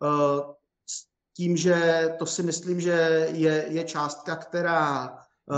Eh, 0.04 0.42
s 0.90 1.06
tím, 1.38 1.58
že 1.58 2.10
to 2.20 2.26
si 2.26 2.44
myslím, 2.44 2.82
že 2.82 3.28
je, 3.32 3.66
je 3.70 3.84
částka, 3.84 4.36
která 4.36 5.18
eh, 5.18 5.56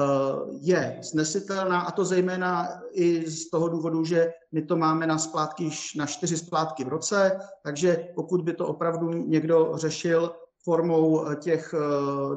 je 0.62 1.00
snesitelná 1.02 1.82
a 1.82 1.92
to 1.92 2.06
zejména 2.06 2.82
i 2.92 3.32
z 3.32 3.50
toho 3.50 3.68
důvodu, 3.68 4.06
že 4.06 4.32
my 4.52 4.62
to 4.62 4.78
máme 4.78 5.08
na 5.08 5.18
splátky 5.18 5.70
na 5.96 6.06
čtyři 6.06 6.38
splátky 6.38 6.84
v 6.84 6.88
roce, 6.88 7.40
takže 7.64 8.08
pokud 8.16 8.42
by 8.42 8.54
to 8.54 8.68
opravdu 8.68 9.10
někdo 9.10 9.72
řešil 9.76 10.36
formou 10.64 11.36
těch 11.36 11.76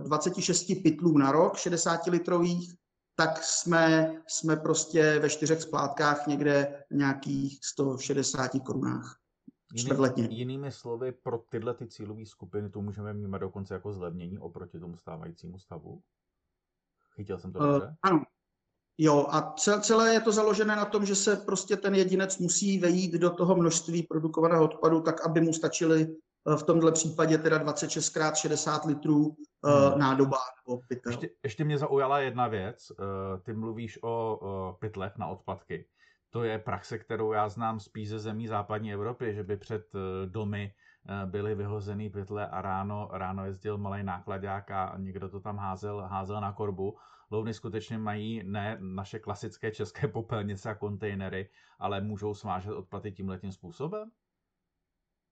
26 0.02 0.82
pytlů 0.82 1.18
na 1.18 1.32
rok, 1.32 1.56
60 1.56 2.06
litrových, 2.06 2.74
tak 3.16 3.44
jsme, 3.44 4.14
jsme 4.28 4.56
prostě 4.56 5.18
ve 5.18 5.30
čtyřech 5.30 5.62
splátkách 5.62 6.26
někde 6.26 6.84
nějakých 6.90 7.58
160 7.64 8.50
korunách. 8.66 9.18
čtvrtletně. 9.76 10.28
Jinými 10.30 10.72
slovy, 10.72 11.12
pro 11.12 11.38
tyhle 11.38 11.74
ty 11.74 11.86
cílové 11.86 12.26
skupiny 12.26 12.70
to 12.70 12.80
můžeme 12.80 13.14
mít 13.14 13.38
dokonce 13.38 13.74
jako 13.74 13.92
zlevnění 13.92 14.38
oproti 14.38 14.80
tomu 14.80 14.96
stávajícímu 14.96 15.58
stavu? 15.58 16.02
Chytil 17.14 17.38
jsem 17.38 17.52
to 17.52 17.58
uh, 17.58 17.66
dobře? 17.66 17.96
Ano. 18.02 18.22
Jo, 18.98 19.26
a 19.30 19.54
celé 19.80 20.14
je 20.14 20.20
to 20.20 20.32
založené 20.32 20.76
na 20.76 20.84
tom, 20.84 21.06
že 21.06 21.14
se 21.14 21.36
prostě 21.36 21.76
ten 21.76 21.94
jedinec 21.94 22.38
musí 22.38 22.78
vejít 22.78 23.12
do 23.12 23.30
toho 23.30 23.56
množství 23.56 24.02
produkovaného 24.02 24.64
odpadu, 24.64 25.00
tak 25.00 25.26
aby 25.26 25.40
mu 25.40 25.52
stačily 25.52 26.16
v 26.56 26.62
tomhle 26.62 26.92
případě 26.92 27.38
teda 27.38 27.58
26 27.58 28.16
x 28.16 28.38
60 28.38 28.84
litrů 28.84 29.36
hmm. 29.66 29.98
nádoba 29.98 30.36
nebo 30.66 30.80
pytel. 30.88 31.12
Ještě, 31.12 31.30
ještě 31.42 31.64
mě 31.64 31.78
zaujala 31.78 32.18
jedna 32.18 32.48
věc. 32.48 32.92
Ty 33.42 33.52
mluvíš 33.52 33.98
o 34.02 34.76
pytlech 34.80 35.18
na 35.18 35.26
odpadky. 35.26 35.86
To 36.36 36.44
je 36.44 36.58
praxe, 36.58 36.98
kterou 36.98 37.32
já 37.32 37.48
znám 37.48 37.80
spíš 37.80 38.08
ze 38.08 38.18
zemí 38.18 38.46
západní 38.46 38.92
Evropy, 38.92 39.34
že 39.34 39.44
by 39.44 39.56
před 39.56 39.94
eh, 39.94 40.26
domy 40.26 40.74
eh, 41.08 41.26
byly 41.26 41.54
vyhozený 41.54 42.10
pytle 42.10 42.48
a 42.48 42.62
ráno, 42.62 43.08
ráno 43.12 43.44
jezdil 43.44 43.78
malý 43.78 44.02
nákladák 44.02 44.70
a 44.70 44.94
někdo 44.98 45.28
to 45.28 45.40
tam 45.40 45.56
házel, 45.56 46.00
házel 46.00 46.40
na 46.40 46.52
korbu. 46.52 46.96
Lovny 47.30 47.54
skutečně 47.54 47.98
mají 47.98 48.42
ne 48.44 48.76
naše 48.80 49.18
klasické 49.18 49.70
české 49.70 50.08
popelnice 50.08 50.70
a 50.70 50.74
kontejnery, 50.74 51.50
ale 51.78 52.00
můžou 52.00 52.34
svážet 52.34 52.72
odpady 52.72 53.12
tímhletím 53.12 53.52
způsobem? 53.52 54.10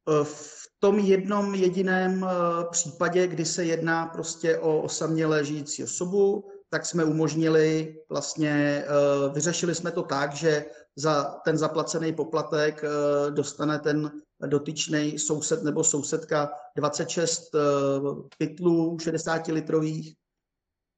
Eh, 0.08 0.24
v 0.24 0.64
tom 0.78 0.98
jednom 0.98 1.54
jediném 1.54 2.26
případě, 2.70 3.26
kdy 3.26 3.44
se 3.44 3.64
jedná 3.64 4.06
prostě 4.06 4.58
o 4.58 4.82
osamělé 4.82 5.44
žijící 5.44 5.84
osobu, 5.84 6.44
tak 6.70 6.86
jsme 6.86 7.04
umožnili, 7.04 7.96
vlastně 8.08 8.84
vyřešili 9.34 9.74
jsme 9.74 9.90
to 9.90 10.02
tak, 10.02 10.34
že 10.34 10.64
za 10.96 11.24
ten 11.44 11.58
zaplacený 11.58 12.12
poplatek 12.12 12.84
eh, 12.84 13.30
dostane 13.30 13.78
ten 13.78 14.10
dotyčný 14.46 15.18
soused 15.18 15.62
nebo 15.62 15.84
sousedka 15.84 16.50
26 16.76 17.54
eh, 17.54 17.58
pytlů 18.38 18.98
60 18.98 19.46
litrových. 19.46 20.14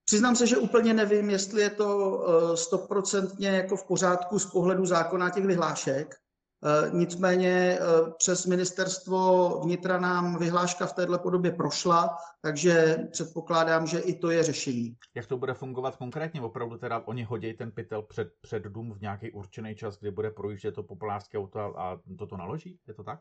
Přiznám 0.05 0.37
se, 0.37 0.47
že 0.47 0.57
úplně 0.57 0.95
nevím, 0.95 1.31
jestli 1.31 1.63
je 1.63 1.71
to 1.71 2.21
eh, 2.21 2.57
stoprocentně 2.57 3.49
jako 3.49 3.77
v 3.77 3.85
pořádku 3.85 4.39
z 4.39 4.47
pohledu 4.47 4.87
zákona 4.87 5.31
těch 5.31 5.47
vyhlášek, 5.47 6.15
Eh, 6.15 6.26
nicméně 6.93 7.79
eh, 7.81 8.11
přes 8.19 8.47
ministerstvo 8.47 9.61
vnitra 9.65 10.01
nám 10.01 10.39
vyhláška 10.39 10.87
v 10.87 10.93
této 10.93 11.19
podobě 11.19 11.51
prošla, 11.51 12.17
takže 12.41 12.99
předpokládám, 13.13 13.87
že 13.87 13.99
i 13.99 14.15
to 14.15 14.31
je 14.31 14.43
řešení. 14.43 14.97
Jak 15.15 15.27
to 15.27 15.37
bude 15.37 15.55
fungovat 15.55 15.97
konkrétně? 15.97 16.41
Opravdu 16.41 16.79
teda 16.79 17.03
oni 17.05 17.23
hodí 17.23 17.55
ten 17.55 17.71
pytel 17.71 18.03
před, 18.03 18.29
před 18.41 18.63
dům 18.63 18.95
v 18.95 19.01
nějaký 19.01 19.31
určený 19.31 19.75
čas, 19.75 19.99
kdy 19.99 20.11
bude 20.11 20.31
projíždět 20.31 20.75
to 20.75 20.83
populářské 20.83 21.39
auto 21.39 21.81
a 21.81 22.01
toto 22.19 22.37
naloží? 22.37 22.79
Je 22.89 22.95
to 22.95 23.05
tak? 23.05 23.21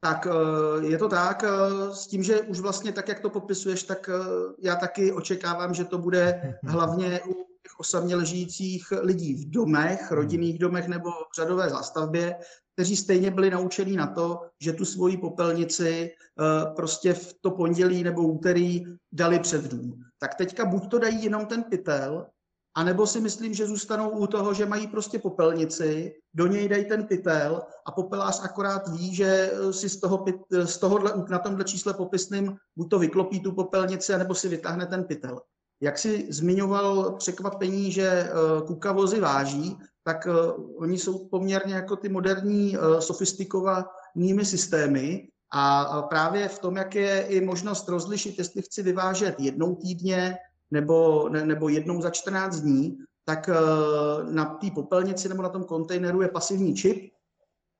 Tak 0.00 0.26
eh, 0.26 0.86
je 0.86 0.98
to 0.98 1.08
tak, 1.08 1.44
s 1.92 2.06
tím, 2.06 2.22
že 2.22 2.40
už 2.40 2.60
vlastně 2.60 2.92
tak, 2.92 3.08
jak 3.08 3.20
to 3.20 3.30
popisuješ, 3.30 3.82
tak 3.82 4.10
já 4.58 4.76
taky 4.76 5.12
očekávám, 5.12 5.74
že 5.74 5.84
to 5.84 5.98
bude 5.98 6.58
hlavně 6.64 7.20
u 7.26 7.51
těch 7.62 7.80
osaměle 7.80 8.26
žijících 8.26 8.92
lidí 9.00 9.34
v 9.34 9.50
domech, 9.50 10.00
hmm. 10.00 10.18
rodinných 10.18 10.58
domech 10.58 10.88
nebo 10.88 11.10
v 11.10 11.36
řadové 11.36 11.70
zástavbě, 11.70 12.36
kteří 12.74 12.96
stejně 12.96 13.30
byli 13.30 13.50
naučení 13.50 13.96
na 13.96 14.06
to, 14.06 14.40
že 14.60 14.72
tu 14.72 14.84
svoji 14.84 15.16
popelnici 15.16 16.10
eh, 16.10 16.72
prostě 16.76 17.14
v 17.14 17.34
to 17.40 17.50
pondělí 17.50 18.02
nebo 18.02 18.22
úterý 18.22 18.84
dali 19.12 19.38
před 19.38 19.64
dům. 19.64 20.00
Tak 20.18 20.34
teďka 20.34 20.64
buď 20.64 20.90
to 20.90 20.98
dají 20.98 21.24
jenom 21.24 21.46
ten 21.46 21.62
pytel, 21.62 22.26
anebo 22.74 23.06
si 23.06 23.20
myslím, 23.20 23.54
že 23.54 23.66
zůstanou 23.66 24.10
u 24.10 24.26
toho, 24.26 24.54
že 24.54 24.66
mají 24.66 24.86
prostě 24.86 25.18
popelnici, 25.18 26.14
do 26.34 26.46
něj 26.46 26.68
dají 26.68 26.84
ten 26.84 27.06
pytel 27.06 27.62
a 27.86 27.92
popelář 27.92 28.40
akorát 28.44 28.88
ví, 28.88 29.14
že 29.14 29.52
si 29.70 29.88
z, 29.88 30.00
toho, 30.00 30.24
z 30.64 30.78
tohohle, 30.78 31.12
na 31.28 31.38
tomhle 31.38 31.64
čísle 31.64 31.94
popisným 31.94 32.56
buď 32.76 32.90
to 32.90 32.98
vyklopí 32.98 33.40
tu 33.40 33.52
popelnici, 33.52 34.14
anebo 34.14 34.34
si 34.34 34.48
vytáhne 34.48 34.86
ten 34.86 35.04
pytel. 35.04 35.40
Jak 35.82 35.98
si 35.98 36.26
zmiňoval 36.32 37.12
překvapení, 37.12 37.92
že 37.92 38.08
eh, 38.08 38.30
kukavozy 38.66 39.20
váží, 39.20 39.78
tak 40.04 40.26
eh, 40.26 40.52
oni 40.76 40.98
jsou 40.98 41.28
poměrně 41.28 41.74
jako 41.74 41.96
ty 41.96 42.08
moderní 42.08 42.76
eh, 42.76 43.00
sofistikovanými 43.00 44.44
systémy 44.44 45.28
a 45.54 46.02
právě 46.02 46.48
v 46.48 46.58
tom, 46.58 46.76
jak 46.76 46.94
je 46.94 47.22
i 47.22 47.40
možnost 47.40 47.88
rozlišit, 47.88 48.38
jestli 48.38 48.62
chci 48.62 48.82
vyvážet 48.82 49.40
jednou 49.40 49.74
týdně 49.74 50.36
nebo, 50.70 51.28
ne, 51.28 51.46
nebo 51.46 51.68
jednou 51.68 52.02
za 52.02 52.10
14 52.10 52.60
dní, 52.60 52.98
tak 53.24 53.50
na 54.30 54.44
té 54.44 54.70
popelnici 54.70 55.28
nebo 55.28 55.42
na 55.42 55.48
tom 55.48 55.64
kontejneru 55.64 56.22
je 56.22 56.28
pasivní 56.28 56.74
čip, 56.74 57.12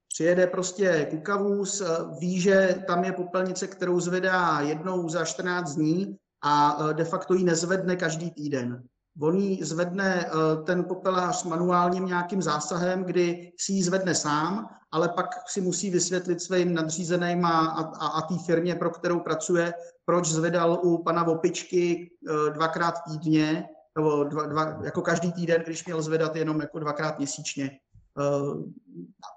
přijede 0.08 0.46
prostě 0.46 1.06
kukavůz, 1.10 1.82
ví, 2.20 2.40
že 2.40 2.82
tam 2.86 3.04
je 3.04 3.12
popelnice, 3.12 3.66
kterou 3.66 4.00
zvedá 4.00 4.60
jednou 4.60 5.08
za 5.08 5.24
14 5.24 5.74
dní 5.74 6.18
a 6.42 6.78
e, 6.90 6.94
de 6.94 7.04
facto 7.04 7.34
ji 7.34 7.44
nezvedne 7.44 7.96
každý 7.96 8.30
týden. 8.30 8.82
On 9.22 9.38
ji 9.38 9.64
zvedne 9.64 10.26
e, 10.26 10.28
ten 10.64 10.84
popelář 10.84 11.44
manuálním 11.44 12.06
nějakým 12.06 12.42
zásahem, 12.42 13.04
kdy 13.04 13.52
si 13.60 13.72
ji 13.72 13.82
zvedne 13.82 14.14
sám, 14.14 14.68
ale 14.92 15.08
pak 15.08 15.26
si 15.48 15.60
musí 15.60 15.90
vysvětlit 15.90 16.42
svým 16.42 16.74
nadřízeným 16.74 17.44
a, 17.44 17.66
a, 17.66 18.06
a 18.06 18.22
té 18.22 18.34
firmě, 18.46 18.74
pro 18.74 18.90
kterou 18.90 19.20
pracuje, 19.20 19.74
proč 20.04 20.28
zvedal 20.28 20.80
u 20.82 21.02
pana 21.02 21.22
Vopičky 21.22 21.92
e, 21.92 22.50
dvakrát 22.50 22.94
týdně, 23.10 23.64
nebo 23.98 24.24
dva, 24.24 24.46
dva, 24.46 24.78
jako 24.84 25.02
každý 25.02 25.32
týden, 25.32 25.62
když 25.66 25.86
měl 25.86 26.02
zvedat 26.02 26.36
jenom 26.36 26.60
jako 26.60 26.78
dvakrát 26.78 27.18
měsíčně. 27.18 27.70
Eh, 28.18 28.62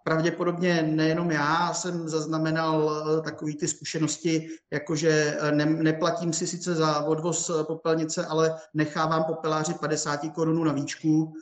pravděpodobně 0.04 0.84
nejenom 0.84 1.32
já 1.32 1.74
jsem 1.74 2.10
zaznamenal 2.10 2.92
eh, 2.92 3.22
takové 3.22 3.54
ty 3.54 3.68
zkušenosti, 3.68 4.48
jakože 4.74 5.38
eh, 5.40 5.52
ne, 5.52 5.66
neplatím 5.66 6.34
si 6.34 6.48
sice 6.48 6.76
za 6.76 7.02
odvoz 7.02 7.52
popelnice, 7.68 8.26
ale 8.26 8.56
nechávám 8.74 9.24
popeláři 9.24 9.74
50 9.74 10.20
korunů 10.34 10.64
na 10.64 10.74
výčku. 10.74 11.34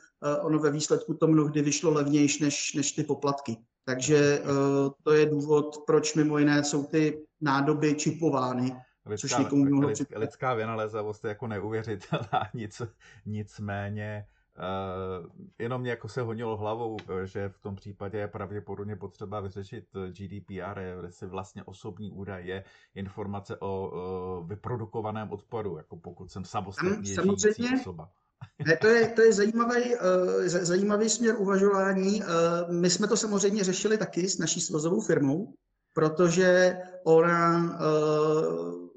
Ono 0.42 0.58
ve 0.58 0.70
výsledku 0.70 1.14
to 1.14 1.26
mnohdy 1.26 1.62
vyšlo 1.62 1.90
levnější 1.90 2.44
než, 2.44 2.74
než 2.74 2.92
ty 2.92 3.04
poplatky. 3.04 3.56
Takže 3.84 4.42
to 5.02 5.12
je 5.12 5.26
důvod, 5.26 5.76
proč 5.86 6.14
mimo 6.14 6.38
jiné 6.38 6.64
jsou 6.64 6.84
ty 6.84 7.26
nádoby 7.40 7.94
čipovány. 7.94 8.76
Lidská, 9.06 9.28
což 9.28 9.38
někomu 9.38 9.90
lidská 10.16 10.54
vynalézavost 10.54 11.24
je 11.24 11.28
jako 11.28 11.46
neuvěřitelná, 11.46 12.48
nic, 12.54 12.82
nicméně 13.26 14.26
jenom 15.58 15.80
mě 15.80 15.90
jako 15.90 16.08
se 16.08 16.22
honilo 16.22 16.56
hlavou, 16.56 16.96
eh, 17.08 17.26
že 17.26 17.48
v 17.48 17.58
tom 17.58 17.76
případě 17.76 18.18
je 18.18 18.28
pravděpodobně 18.28 18.96
potřeba 18.96 19.40
vyřešit 19.40 19.84
eh, 19.96 20.12
GDPR, 20.12 20.80
si 21.10 21.26
vlastně 21.26 21.64
osobní 21.64 22.10
údaj 22.10 22.46
je 22.46 22.64
informace 22.94 23.56
o 23.60 24.44
vyprodukovaném 24.46 25.30
odpadu, 25.30 25.76
jako 25.76 25.96
pokud 25.96 26.30
jsem 26.30 26.44
samostatně 26.44 27.14
Samozřejmě. 27.14 27.80
osoba. 27.80 28.10
Ne, 28.66 28.76
to 28.76 28.86
je, 28.86 29.08
to 29.08 29.22
je 29.22 29.32
zajímavý, 29.32 29.94
uh, 29.94 30.42
zajímavý 30.46 31.08
směr 31.08 31.34
uvažování. 31.38 32.22
Uh, 32.22 32.74
my 32.74 32.90
jsme 32.90 33.08
to 33.08 33.16
samozřejmě 33.16 33.64
řešili 33.64 33.98
taky 33.98 34.28
s 34.28 34.38
naší 34.38 34.60
svozovou 34.60 35.00
firmou, 35.00 35.54
protože 35.92 36.78
ona 37.04 37.58
uh, 37.60 38.88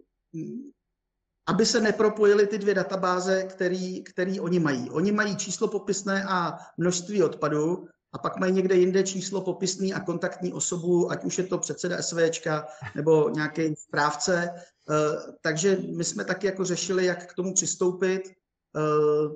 aby 1.47 1.65
se 1.65 1.81
nepropojily 1.81 2.47
ty 2.47 2.57
dvě 2.57 2.73
databáze, 2.73 3.43
který, 3.43 4.03
který 4.03 4.39
oni 4.39 4.59
mají. 4.59 4.89
Oni 4.89 5.11
mají 5.11 5.35
číslo 5.35 5.67
popisné 5.67 6.23
a 6.23 6.57
množství 6.77 7.23
odpadu, 7.23 7.87
a 8.13 8.17
pak 8.17 8.39
mají 8.39 8.53
někde 8.53 8.75
jinde 8.75 9.03
číslo 9.03 9.41
popisný 9.41 9.93
a 9.93 9.99
kontaktní 9.99 10.53
osobu, 10.53 11.11
ať 11.11 11.23
už 11.23 11.37
je 11.37 11.43
to 11.43 11.57
předseda 11.57 12.01
SVčka 12.01 12.67
nebo 12.95 13.29
nějaký 13.29 13.75
správce. 13.75 14.49
Eh, 14.89 15.33
takže 15.41 15.77
my 15.95 16.03
jsme 16.03 16.25
taky 16.25 16.47
jako 16.47 16.65
řešili, 16.65 17.05
jak 17.05 17.31
k 17.31 17.33
tomu 17.33 17.53
přistoupit, 17.53 18.21
eh, 18.27 19.29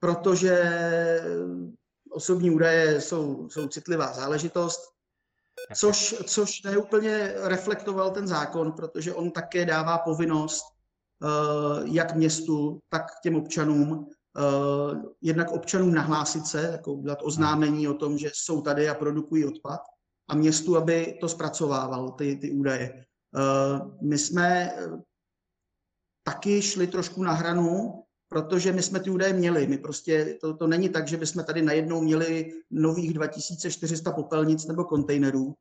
protože 0.00 0.70
osobní 2.10 2.50
údaje 2.50 3.00
jsou, 3.00 3.48
jsou 3.48 3.68
citlivá 3.68 4.12
záležitost, 4.12 4.80
což, 5.74 6.14
což 6.26 6.62
neúplně 6.62 7.34
reflektoval 7.36 8.10
ten 8.10 8.28
zákon, 8.28 8.72
protože 8.72 9.14
on 9.14 9.30
také 9.30 9.64
dává 9.64 9.98
povinnost 9.98 10.73
jak 11.84 12.14
městu, 12.14 12.80
tak 12.88 13.02
těm 13.22 13.36
občanům, 13.36 14.06
eh, 14.38 15.02
jednak 15.22 15.50
občanům 15.52 15.94
nahlásit 15.94 16.46
se, 16.46 16.62
jako 16.72 16.92
udělat 16.92 17.18
oznámení 17.22 17.88
o 17.88 17.94
tom, 17.94 18.18
že 18.18 18.30
jsou 18.34 18.60
tady 18.60 18.88
a 18.88 18.94
produkují 18.94 19.44
odpad, 19.44 19.80
a 20.28 20.34
městu, 20.34 20.76
aby 20.76 21.18
to 21.20 21.28
zpracovával, 21.28 22.10
ty, 22.10 22.36
ty 22.36 22.50
údaje. 22.50 23.04
Eh, 23.36 23.80
my 24.02 24.18
jsme 24.18 24.76
taky 26.26 26.62
šli 26.62 26.86
trošku 26.86 27.22
na 27.22 27.32
hranu, 27.32 28.04
protože 28.28 28.72
my 28.72 28.82
jsme 28.82 29.00
ty 29.00 29.10
údaje 29.10 29.32
měli. 29.32 29.66
My 29.66 29.78
prostě, 29.78 30.38
to, 30.40 30.56
to 30.56 30.66
není 30.66 30.88
tak, 30.88 31.08
že 31.08 31.16
bychom 31.16 31.44
tady 31.44 31.62
najednou 31.62 32.00
měli 32.00 32.52
nových 32.70 33.14
2400 33.14 34.12
popelnic 34.12 34.66
nebo 34.66 34.84
kontejnerů. 34.84 35.54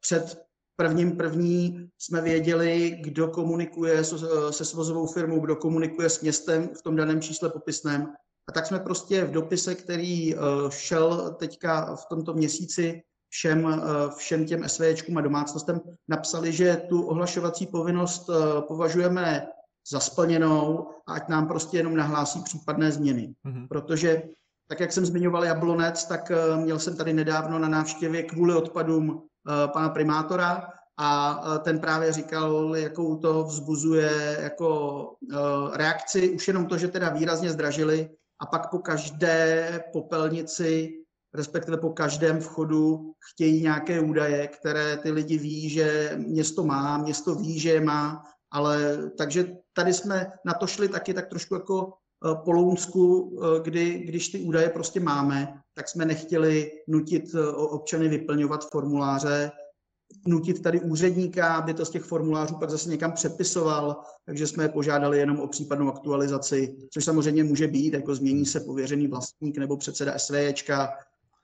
Před 0.00 0.42
prvním 0.76 1.16
první 1.16 1.88
jsme 1.98 2.20
věděli, 2.20 2.98
kdo 3.00 3.28
komunikuje 3.28 4.04
se 4.50 4.64
svozovou 4.64 5.06
firmou, 5.06 5.40
kdo 5.40 5.56
komunikuje 5.56 6.08
s 6.08 6.20
městem 6.20 6.68
v 6.78 6.82
tom 6.82 6.96
daném 6.96 7.20
čísle 7.20 7.50
popisném. 7.50 8.12
A 8.48 8.52
tak 8.52 8.66
jsme 8.66 8.78
prostě 8.80 9.24
v 9.24 9.30
dopise, 9.30 9.74
který 9.74 10.34
eh, 10.34 10.38
šel 10.68 11.36
teďka 11.38 11.96
v 11.96 12.06
tomto 12.06 12.34
měsíci, 12.34 13.02
všem, 13.32 13.82
všem 14.16 14.46
těm 14.46 14.68
SVčkům 14.68 15.18
a 15.18 15.20
domácnostem 15.20 15.80
napsali, 16.08 16.52
že 16.52 16.82
tu 16.88 17.02
ohlašovací 17.02 17.66
povinnost 17.66 18.30
považujeme 18.68 19.46
za 19.90 20.00
splněnou 20.00 20.88
a 21.06 21.14
ať 21.14 21.28
nám 21.28 21.48
prostě 21.48 21.76
jenom 21.76 21.96
nahlásí 21.96 22.42
případné 22.42 22.92
změny. 22.92 23.34
Mm-hmm. 23.46 23.68
Protože, 23.68 24.22
tak 24.68 24.80
jak 24.80 24.92
jsem 24.92 25.06
zmiňoval 25.06 25.44
Jablonec, 25.44 26.04
tak 26.04 26.32
měl 26.56 26.78
jsem 26.78 26.96
tady 26.96 27.12
nedávno 27.12 27.58
na 27.58 27.68
návštěvě 27.68 28.22
kvůli 28.22 28.54
odpadům 28.54 29.22
pana 29.72 29.88
primátora 29.88 30.68
a 30.98 31.40
ten 31.58 31.78
právě 31.78 32.12
říkal, 32.12 32.76
jakou 32.76 33.16
to 33.16 33.44
vzbuzuje 33.44 34.38
jako 34.40 35.10
reakci, 35.72 36.30
už 36.30 36.48
jenom 36.48 36.66
to, 36.66 36.78
že 36.78 36.88
teda 36.88 37.08
výrazně 37.08 37.50
zdražili 37.50 38.10
a 38.40 38.46
pak 38.46 38.70
po 38.70 38.78
každé 38.78 39.84
popelnici, 39.92 40.92
respektive 41.34 41.76
po 41.76 41.90
každém 41.90 42.40
vchodu 42.40 43.12
chtějí 43.30 43.62
nějaké 43.62 44.00
údaje, 44.00 44.48
které 44.48 44.96
ty 44.96 45.10
lidi 45.10 45.38
ví, 45.38 45.68
že 45.68 46.12
město 46.16 46.64
má, 46.64 46.98
město 46.98 47.34
ví, 47.34 47.58
že 47.58 47.70
je 47.70 47.80
má, 47.80 48.22
ale 48.52 48.98
takže 49.18 49.56
tady 49.72 49.92
jsme 49.94 50.32
na 50.46 50.54
to 50.54 50.66
šli 50.66 50.88
taky 50.88 51.14
tak 51.14 51.28
trošku 51.28 51.54
jako 51.54 51.92
po 52.44 52.52
Lounsku, 52.52 53.38
kdy, 53.62 53.98
když 53.98 54.28
ty 54.28 54.40
údaje 54.40 54.68
prostě 54.68 55.00
máme, 55.00 55.62
tak 55.74 55.88
jsme 55.88 56.04
nechtěli 56.04 56.70
nutit 56.88 57.24
občany 57.54 58.08
vyplňovat 58.08 58.70
formuláře, 58.70 59.50
nutit 60.26 60.62
tady 60.62 60.80
úředníka, 60.80 61.54
aby 61.54 61.74
to 61.74 61.84
z 61.84 61.90
těch 61.90 62.02
formulářů 62.02 62.54
pak 62.54 62.70
zase 62.70 62.90
někam 62.90 63.12
přepisoval, 63.12 63.96
takže 64.26 64.46
jsme 64.46 64.64
je 64.64 64.68
požádali 64.68 65.18
jenom 65.18 65.40
o 65.40 65.48
případnou 65.48 65.88
aktualizaci, 65.88 66.76
což 66.90 67.04
samozřejmě 67.04 67.44
může 67.44 67.68
být, 67.68 67.94
jako 67.94 68.14
změní 68.14 68.46
se 68.46 68.60
pověřený 68.60 69.06
vlastník 69.06 69.58
nebo 69.58 69.76
předseda 69.76 70.18
SVJčka, 70.18 70.88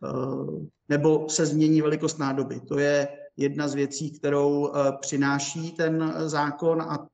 eh, 0.04 0.66
nebo 0.88 1.28
se 1.28 1.46
změní 1.46 1.82
velikost 1.82 2.18
nádoby. 2.18 2.60
To 2.60 2.78
je 2.78 3.08
jedna 3.36 3.68
z 3.68 3.74
věcí, 3.74 4.10
kterou 4.10 4.68
eh, 4.68 4.92
přináší 5.00 5.72
ten 5.72 6.14
zákon 6.26 6.82
a 6.82 7.08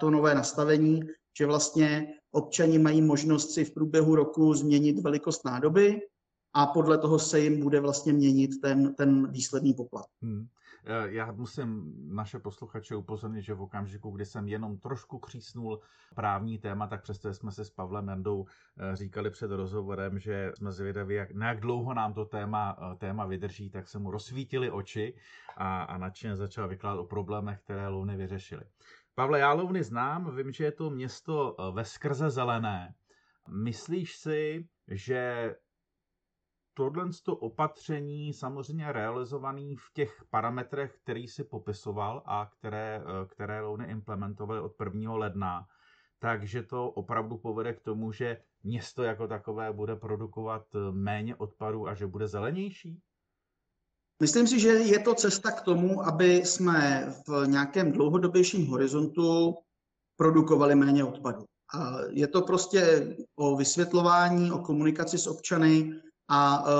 to 0.00 0.10
nové 0.10 0.34
nastavení, 0.34 1.00
že 1.38 1.46
vlastně 1.46 2.14
občani 2.32 2.78
mají 2.78 3.02
možnost 3.02 3.50
si 3.50 3.64
v 3.64 3.74
průběhu 3.74 4.14
roku 4.14 4.54
změnit 4.54 4.98
velikost 4.98 5.44
nádoby 5.44 6.00
a 6.54 6.66
podle 6.66 6.98
toho 6.98 7.18
se 7.18 7.40
jim 7.40 7.60
bude 7.60 7.80
vlastně 7.80 8.12
měnit 8.12 8.50
ten, 8.62 8.94
ten 8.94 9.30
výsledný 9.30 9.74
poplatek. 9.74 10.10
Hmm. 10.22 10.46
Eh, 10.84 11.12
já 11.12 11.32
musím 11.32 11.92
naše 12.08 12.38
posluchače 12.38 12.96
upozornit, 12.96 13.42
že 13.42 13.54
v 13.54 13.62
okamžiku, 13.62 14.10
kdy 14.10 14.26
jsem 14.26 14.48
jenom 14.48 14.78
trošku 14.78 15.18
křísnul 15.18 15.80
právní 16.14 16.58
téma, 16.58 16.86
tak 16.86 17.02
přesto 17.02 17.34
jsme 17.34 17.52
se 17.52 17.64
s 17.64 17.70
Pavlem 17.70 18.08
Jandou 18.08 18.46
eh, 18.46 18.96
říkali 18.96 19.30
před 19.30 19.50
rozhovorem, 19.50 20.18
že 20.18 20.52
jsme 20.56 20.72
zvědaví, 20.72 21.14
jak, 21.14 21.30
na 21.30 21.48
jak 21.48 21.60
dlouho 21.60 21.94
nám 21.94 22.14
to 22.14 22.24
téma, 22.24 22.76
eh, 22.92 22.96
téma 22.96 23.26
vydrží, 23.26 23.70
tak 23.70 23.88
se 23.88 23.98
mu 23.98 24.10
rozsvítili 24.10 24.70
oči 24.70 25.14
a, 25.56 25.82
a 25.82 25.98
nadšeně 25.98 26.36
začal 26.36 26.68
vykládat 26.68 27.00
o 27.00 27.04
problémech, 27.04 27.60
které 27.60 27.88
Louny 27.88 28.16
vyřešily. 28.16 28.64
Pavle, 29.14 29.38
já 29.38 29.52
Louny 29.52 29.82
znám, 29.82 30.36
vím, 30.36 30.52
že 30.52 30.64
je 30.64 30.72
to 30.72 30.90
město 30.90 31.56
ve 31.72 31.84
skrze 31.84 32.30
zelené. 32.30 32.94
Myslíš 33.48 34.16
si, 34.16 34.68
že 34.88 35.54
tohle 36.74 37.10
opatření 37.26 38.32
samozřejmě 38.32 38.92
realizovaný 38.92 39.76
v 39.76 39.92
těch 39.92 40.24
parametrech, 40.30 40.98
který 41.02 41.28
si 41.28 41.44
popisoval 41.44 42.22
a 42.26 42.46
které, 42.46 43.02
eh, 43.04 43.26
které 43.26 43.60
Louny 43.60 43.90
implementovaly 43.90 44.60
od 44.60 44.76
1. 44.76 45.16
ledna, 45.16 45.66
takže 46.18 46.62
to 46.62 46.90
opravdu 46.90 47.38
povede 47.38 47.72
k 47.72 47.80
tomu, 47.80 48.12
že 48.12 48.42
město 48.62 49.02
jako 49.02 49.28
takové 49.28 49.72
bude 49.72 49.96
produkovat 49.96 50.74
eh, 50.74 50.92
méně 50.92 51.36
odpadů 51.36 51.88
a 51.88 51.94
že 51.94 52.06
bude 52.06 52.28
zelenější? 52.28 53.02
Myslím 54.22 54.46
si, 54.46 54.60
že 54.60 54.68
je 54.68 54.98
to 54.98 55.14
cesta 55.14 55.50
k 55.50 55.60
tomu, 55.60 56.06
aby 56.06 56.36
jsme 56.46 57.06
v 57.26 57.46
nějakém 57.46 57.92
dlouhodobějším 57.92 58.66
horizontu 58.66 59.54
produkovali 60.16 60.74
méně 60.74 61.04
odpadů. 61.04 61.44
A 61.74 61.98
je 62.10 62.26
to 62.26 62.42
prostě 62.42 63.14
o 63.36 63.56
vysvětlování, 63.56 64.52
o 64.52 64.58
komunikaci 64.58 65.18
s 65.18 65.26
občany, 65.26 66.00
a 66.30 66.64
e, 66.66 66.72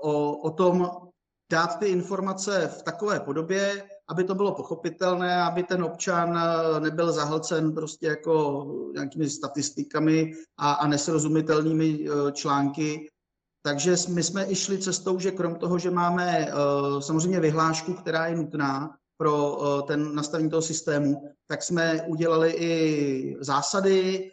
o, 0.00 0.36
o 0.36 0.50
tom 0.50 0.90
dát 1.52 1.78
ty 1.78 1.86
informace 1.86 2.68
v 2.78 2.82
takové 2.82 3.20
podobě, 3.20 3.88
aby 4.08 4.24
to 4.24 4.34
bylo 4.34 4.54
pochopitelné, 4.54 5.42
aby 5.42 5.62
ten 5.62 5.84
občan 5.84 6.38
e, 6.38 6.80
nebyl 6.80 7.12
zahlcen 7.12 7.72
prostě 7.72 8.06
jako 8.06 8.66
nějakými 8.94 9.30
statistikami 9.30 10.32
a, 10.58 10.72
a 10.72 10.86
nesrozumitelnými 10.86 11.88
e, 12.00 12.32
články. 12.32 13.08
Takže 13.66 13.94
my 14.08 14.22
jsme 14.22 14.46
i 14.50 14.54
šli 14.54 14.78
cestou, 14.78 15.18
že 15.18 15.30
krom 15.30 15.54
toho, 15.54 15.78
že 15.78 15.90
máme 15.90 16.48
samozřejmě 17.00 17.40
vyhlášku, 17.40 17.94
která 17.94 18.26
je 18.26 18.36
nutná 18.36 18.96
pro 19.18 19.58
ten 19.86 20.14
nastavení 20.14 20.50
toho 20.50 20.62
systému, 20.62 21.22
tak 21.46 21.62
jsme 21.62 22.02
udělali 22.02 22.50
i 22.52 23.36
zásady 23.40 24.30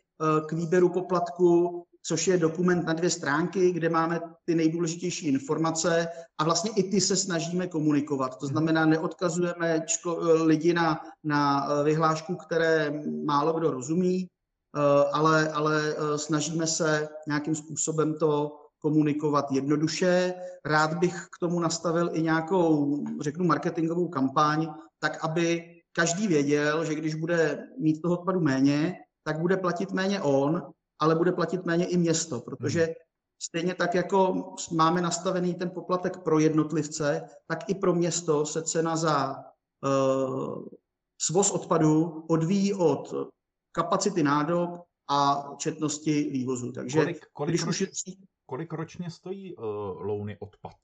k 0.48 0.52
výběru 0.52 0.90
poplatku, 0.90 1.84
což 2.06 2.28
je 2.28 2.38
dokument 2.38 2.86
na 2.86 2.94
dvě 2.94 3.10
stránky, 3.10 3.72
kde 3.72 3.90
máme 3.90 4.22
ty 4.46 4.56
nejdůležitější 4.56 5.28
informace 5.28 6.08
a 6.38 6.44
vlastně 6.44 6.72
i 6.76 6.84
ty 6.84 7.02
se 7.02 7.16
snažíme 7.16 7.68
komunikovat. 7.68 8.38
To 8.38 8.48
znamená, 8.48 8.86
neodkazujeme 8.86 9.82
člo, 9.86 10.46
lidi 10.46 10.74
na, 10.74 11.02
na 11.24 11.68
vyhlášku, 11.84 12.36
které 12.36 13.02
málo 13.26 13.54
kdo 13.54 13.72
rozumí, 13.72 14.28
eh, 14.28 15.10
ale, 15.14 15.50
ale 15.50 15.96
eh, 15.98 16.18
snažíme 16.18 16.68
se 16.68 17.10
nějakým 17.28 17.56
způsobem 17.56 18.14
to 18.20 18.63
komunikovat 18.84 19.52
jednoduše. 19.52 20.34
Rád 20.66 20.94
bych 20.94 21.26
k 21.32 21.40
tomu 21.40 21.60
nastavil 21.60 22.10
i 22.14 22.22
nějakou, 22.22 22.98
řeknu, 23.22 23.46
marketingovou 23.46 24.08
kampaň, 24.08 24.68
tak 25.00 25.24
aby 25.24 25.66
každý 25.92 26.28
věděl, 26.28 26.86
že 26.86 26.96
když 26.96 27.16
bude 27.16 27.68
mít 27.80 28.02
toho 28.02 28.20
odpadu 28.20 28.40
méně, 28.40 28.96
tak 29.24 29.40
bude 29.40 29.58
platit 29.58 29.92
méně 29.92 30.22
on 30.22 30.74
ale 31.04 31.16
bude 31.16 31.32
platit 31.32 31.66
méně 31.66 31.86
i 31.86 31.98
město, 31.98 32.42
protože 32.42 32.84
hmm. 32.84 32.94
stejně 33.44 33.76
tak, 33.76 33.96
jako 33.96 34.54
máme 34.72 35.02
nastavený 35.02 35.54
ten 35.54 35.70
poplatek 35.70 36.18
pro 36.18 36.40
jednotlivce, 36.40 37.22
tak 37.48 37.70
i 37.70 37.76
pro 37.76 37.94
město 37.94 38.46
se 38.46 38.64
cena 38.64 38.96
za 38.96 39.36
uh, 39.36 40.66
svoz 41.22 41.52
odpadu 41.52 42.26
odvíjí 42.30 42.74
od 42.74 43.14
kapacity 43.72 44.24
nádob 44.24 44.70
a 45.10 45.50
četnosti 45.58 46.30
vývozu. 46.30 46.72
Takže 46.72 47.00
kolik, 47.00 47.26
kolik, 47.34 47.52
když 47.52 47.64
ročně, 47.64 47.88
už 47.88 48.16
kolik 48.46 48.74
ročně 48.74 49.12
stojí 49.12 49.56
uh, 49.56 49.66
louny 50.02 50.38
odpad? 50.40 50.76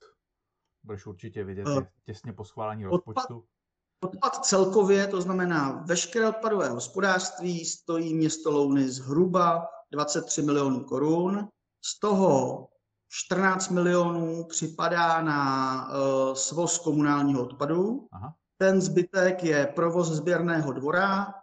Budeš 0.82 1.06
určitě 1.06 1.44
vidět 1.44 1.66
uh, 1.66 1.82
těsně 2.04 2.32
po 2.32 2.44
schválení 2.44 2.84
rozpočtu. 2.84 3.44
Odpad 4.04 4.44
celkově, 4.44 5.06
to 5.06 5.20
znamená 5.20 5.84
veškeré 5.86 6.28
odpadové 6.28 6.68
hospodářství, 6.68 7.64
stojí 7.64 8.14
město 8.14 8.50
Louny 8.50 8.88
zhruba 8.88 9.66
23 9.92 10.42
milionů 10.42 10.84
korun. 10.84 11.48
Z 11.84 12.00
toho 12.00 12.68
14 13.08 13.68
milionů 13.68 14.44
připadá 14.44 15.22
na 15.22 15.88
uh, 15.88 16.34
svoz 16.34 16.78
komunálního 16.78 17.42
odpadu. 17.42 18.08
Aha. 18.12 18.34
Ten 18.58 18.80
zbytek 18.80 19.44
je 19.44 19.66
provoz 19.66 20.08
sběrného 20.08 20.72
dvora, 20.72 21.34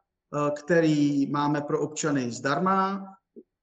který 0.55 1.27
máme 1.31 1.61
pro 1.61 1.79
občany 1.81 2.31
zdarma. 2.31 3.05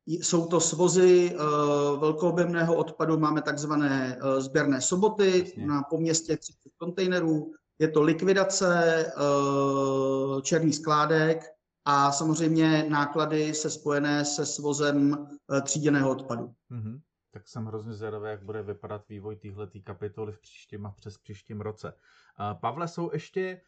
Jsou 0.06 0.46
to 0.46 0.60
svozy 0.60 1.34
uh, 1.34 2.00
velkoobjemného 2.00 2.76
odpadu, 2.76 3.18
máme 3.18 3.42
takzvané 3.42 4.18
uh, 4.22 4.40
sběrné 4.40 4.80
soboty 4.80 5.38
Jasně. 5.38 5.66
na 5.66 5.82
po 5.82 5.98
městě 5.98 6.36
30 6.36 6.56
kontejnerů. 6.78 7.52
Je 7.78 7.88
to 7.88 8.02
likvidace 8.02 9.12
černých 10.42 10.74
skládek 10.74 11.54
a 11.84 12.12
samozřejmě 12.12 12.86
náklady 12.88 13.54
se 13.54 13.70
spojené 13.70 14.24
se 14.24 14.46
svozem 14.46 15.26
eh, 15.52 15.60
tříděného 15.60 16.10
odpadu. 16.10 16.54
Mm-hmm. 16.70 17.00
Tak 17.30 17.48
jsem 17.48 17.66
hrozně 17.66 17.92
zvědavý, 17.92 18.28
jak 18.28 18.42
bude 18.42 18.62
vypadat 18.62 19.08
vývoj 19.08 19.36
téhle 19.36 19.68
kapitoly 19.84 20.32
v 20.32 20.40
příštím 20.40 20.86
a 20.86 20.90
přes 20.90 21.18
příštím 21.18 21.60
roce. 21.60 21.88
Eh, 21.92 22.54
Pavle, 22.60 22.88
jsou 22.88 23.10
ještě 23.12 23.40
eh, 23.40 23.60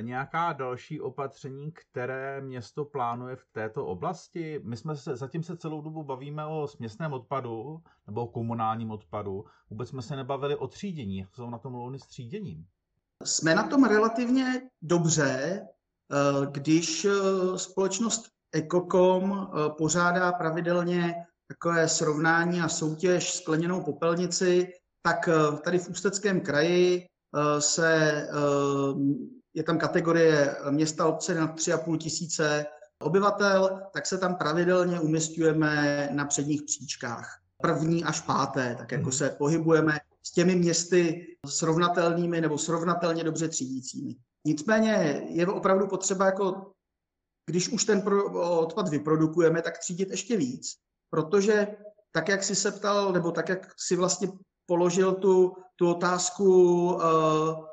nějaká 0.00 0.52
další 0.52 1.00
opatření, 1.00 1.72
které 1.72 2.40
město 2.40 2.84
plánuje 2.84 3.36
v 3.36 3.44
této 3.52 3.86
oblasti? 3.86 4.60
My 4.64 4.76
jsme 4.76 4.96
se, 4.96 5.16
zatím 5.16 5.42
se 5.42 5.56
celou 5.56 5.80
dobu 5.80 6.02
bavíme 6.02 6.46
o 6.46 6.68
směsném 6.68 7.12
odpadu 7.12 7.82
nebo 8.06 8.22
o 8.22 8.26
komunálním 8.26 8.90
odpadu. 8.90 9.44
Vůbec 9.70 9.88
jsme 9.88 10.02
se 10.02 10.16
nebavili 10.16 10.56
o 10.56 10.68
třídění. 10.68 11.18
Jak 11.18 11.34
jsou 11.34 11.50
na 11.50 11.58
tom 11.58 11.74
louny 11.74 11.98
s 11.98 12.06
tříděním? 12.06 12.66
Jsme 13.24 13.54
na 13.54 13.62
tom 13.62 13.84
relativně 13.84 14.70
dobře. 14.82 15.60
Eh, 16.12 16.46
když 16.50 17.04
eh, 17.04 17.58
společnost 17.58 18.28
Ecocom 18.52 19.32
eh, 19.32 19.70
pořádá 19.78 20.32
pravidelně 20.32 21.14
takové 21.48 21.88
srovnání 21.88 22.60
a 22.60 22.68
soutěž 22.68 23.34
skleněnou 23.34 23.84
popelnici, 23.84 24.72
tak 25.02 25.28
tady 25.64 25.78
v 25.78 25.88
Ústeckém 25.88 26.40
kraji 26.40 27.06
se, 27.58 28.28
je 29.58 29.64
tam 29.64 29.78
kategorie 29.78 30.56
města 30.70 31.06
obce 31.06 31.34
na 31.34 31.54
3,5 31.54 31.98
tisíce 31.98 32.66
obyvatel, 33.02 33.80
tak 33.92 34.06
se 34.06 34.18
tam 34.18 34.34
pravidelně 34.34 35.00
umistujeme 35.00 36.08
na 36.12 36.24
předních 36.24 36.62
příčkách. 36.62 37.40
První 37.62 38.04
až 38.04 38.20
páté, 38.20 38.74
tak 38.78 38.92
jako 38.92 39.02
hmm. 39.02 39.12
se 39.12 39.30
pohybujeme 39.30 39.98
s 40.22 40.32
těmi 40.32 40.54
městy 40.54 41.26
srovnatelnými 41.46 42.40
nebo 42.40 42.58
srovnatelně 42.58 43.24
dobře 43.24 43.48
třídícími. 43.48 44.16
Nicméně 44.46 45.22
je 45.28 45.46
opravdu 45.46 45.86
potřeba, 45.86 46.26
jako, 46.26 46.72
když 47.46 47.68
už 47.68 47.84
ten 47.84 48.02
odpad 48.34 48.88
vyprodukujeme, 48.88 49.62
tak 49.62 49.78
třídit 49.78 50.10
ještě 50.10 50.36
víc, 50.36 50.74
protože 51.10 51.66
tak, 52.12 52.28
jak 52.28 52.44
jsi 52.44 52.54
se 52.54 52.72
ptal, 52.72 53.12
nebo 53.12 53.30
tak, 53.30 53.48
jak 53.48 53.72
si 53.76 53.96
vlastně 53.96 54.28
položil 54.66 55.12
tu, 55.12 55.56
tu 55.76 55.90
otázku 55.90 56.44
uh, 56.94 57.67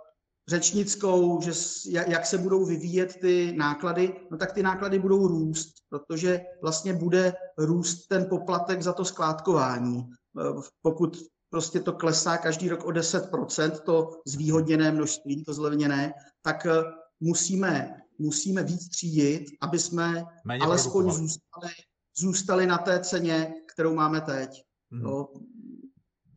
řečnickou, 0.47 1.41
že 1.41 1.51
jak 1.89 2.25
se 2.25 2.37
budou 2.37 2.65
vyvíjet 2.65 3.15
ty 3.21 3.53
náklady, 3.57 4.15
no 4.31 4.37
tak 4.37 4.53
ty 4.53 4.63
náklady 4.63 4.99
budou 4.99 5.27
růst, 5.27 5.73
protože 5.89 6.41
vlastně 6.61 6.93
bude 6.93 7.33
růst 7.57 8.07
ten 8.07 8.25
poplatek 8.29 8.81
za 8.81 8.93
to 8.93 9.05
skládkování. 9.05 10.09
Eh, 10.39 10.61
pokud 10.81 11.17
prostě 11.49 11.79
to 11.79 11.93
klesá 11.93 12.37
každý 12.37 12.69
rok 12.69 12.85
o 12.85 12.91
10%, 12.91 13.79
to 13.79 14.09
zvýhodněné 14.27 14.91
množství, 14.91 15.43
to 15.43 15.53
zlevněné, 15.53 16.13
tak 16.41 16.65
eh, 16.65 16.83
musíme, 17.19 18.01
musíme 18.19 18.63
víc 18.63 18.89
třídit, 18.89 19.45
aby 19.61 19.79
jsme 19.79 20.23
Méně 20.45 20.65
alespoň 20.65 21.11
zůstali, 21.11 21.73
zůstali 22.17 22.65
na 22.65 22.77
té 22.77 22.99
ceně, 22.99 23.53
kterou 23.73 23.95
máme 23.95 24.21
teď. 24.21 24.49
Mm-hmm. 24.49 25.01
No, 25.01 25.27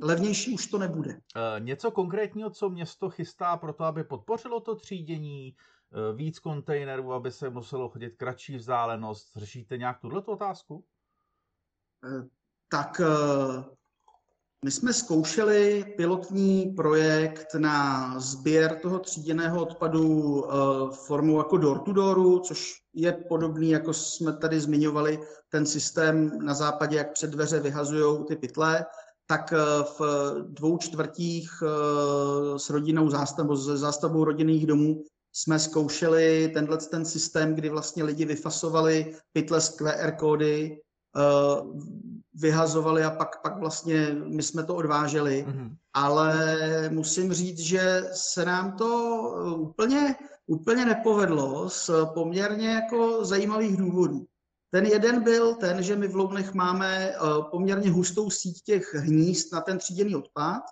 levnější 0.00 0.54
už 0.54 0.66
to 0.66 0.78
nebude. 0.78 1.12
E, 1.12 1.20
něco 1.60 1.90
konkrétního, 1.90 2.50
co 2.50 2.70
město 2.70 3.10
chystá 3.10 3.56
pro 3.56 3.72
to, 3.72 3.84
aby 3.84 4.04
podpořilo 4.04 4.60
to 4.60 4.74
třídění, 4.74 5.48
e, 5.48 6.14
víc 6.14 6.38
kontejnerů, 6.38 7.12
aby 7.12 7.32
se 7.32 7.50
muselo 7.50 7.88
chodit 7.88 8.16
kratší 8.16 8.56
vzdálenost. 8.56 9.32
Řešíte 9.36 9.78
nějak 9.78 10.00
tuhle 10.00 10.22
otázku? 10.22 10.84
E, 12.04 12.28
tak 12.70 13.00
my 14.64 14.70
jsme 14.70 14.92
zkoušeli 14.92 15.84
pilotní 15.96 16.66
projekt 16.76 17.54
na 17.54 18.20
sběr 18.20 18.80
toho 18.80 18.98
tříděného 18.98 19.62
odpadu 19.62 20.44
formou 20.90 21.38
jako 21.38 21.56
door 21.56 21.78
to 21.78 21.92
dooru, 21.92 22.38
což 22.38 22.82
je 22.94 23.12
podobný, 23.12 23.70
jako 23.70 23.92
jsme 23.92 24.36
tady 24.36 24.60
zmiňovali, 24.60 25.20
ten 25.48 25.66
systém 25.66 26.38
na 26.38 26.54
západě, 26.54 26.96
jak 26.96 27.12
před 27.12 27.30
dveře 27.30 27.60
vyhazují 27.60 28.24
ty 28.24 28.36
pytle 28.36 28.86
tak 29.28 29.52
eh, 29.52 29.84
v 29.98 30.00
dvou 30.48 30.78
čtvrtích 30.78 31.62
eh, 31.62 32.58
s 32.58 32.70
rodinou 32.70 33.10
zástavbou, 33.10 33.56
s 33.56 33.78
zástavbou 33.78 34.24
rodinných 34.24 34.66
domů 34.66 35.04
jsme 35.32 35.58
zkoušeli 35.58 36.50
tenhle 36.54 36.76
ten 36.76 37.04
systém, 37.04 37.54
kdy 37.54 37.68
vlastně 37.68 38.04
lidi 38.04 38.24
vyfasovali 38.24 39.16
pytle 39.32 39.60
z 39.60 39.68
QR 39.68 40.12
kódy, 40.18 40.80
eh, 41.16 41.20
vyhazovali 42.34 43.04
a 43.04 43.10
pak, 43.10 43.42
pak 43.42 43.58
vlastně 43.58 44.16
my 44.24 44.42
jsme 44.42 44.64
to 44.64 44.74
odváželi. 44.74 45.46
Mm-hmm. 45.48 45.76
Ale 45.94 46.34
musím 46.92 47.32
říct, 47.32 47.58
že 47.58 48.04
se 48.12 48.44
nám 48.44 48.72
to 48.72 48.88
úplně, 49.58 50.16
úplně 50.46 50.84
nepovedlo 50.84 51.70
z 51.70 51.90
poměrně 52.14 52.68
jako 52.68 53.24
zajímavých 53.24 53.76
důvodů. 53.76 54.26
Ten 54.70 54.86
jeden 54.86 55.22
byl 55.22 55.54
ten, 55.54 55.82
že 55.82 55.96
my 55.96 56.08
v 56.08 56.16
Lounech 56.16 56.54
máme 56.54 57.08
eh, 57.08 57.16
poměrně 57.50 57.90
hustou 57.90 58.30
síť 58.30 58.62
těch 58.62 58.94
hnízd 58.94 59.52
na 59.52 59.60
ten 59.60 59.78
tříděný 59.78 60.16
odpad 60.16 60.62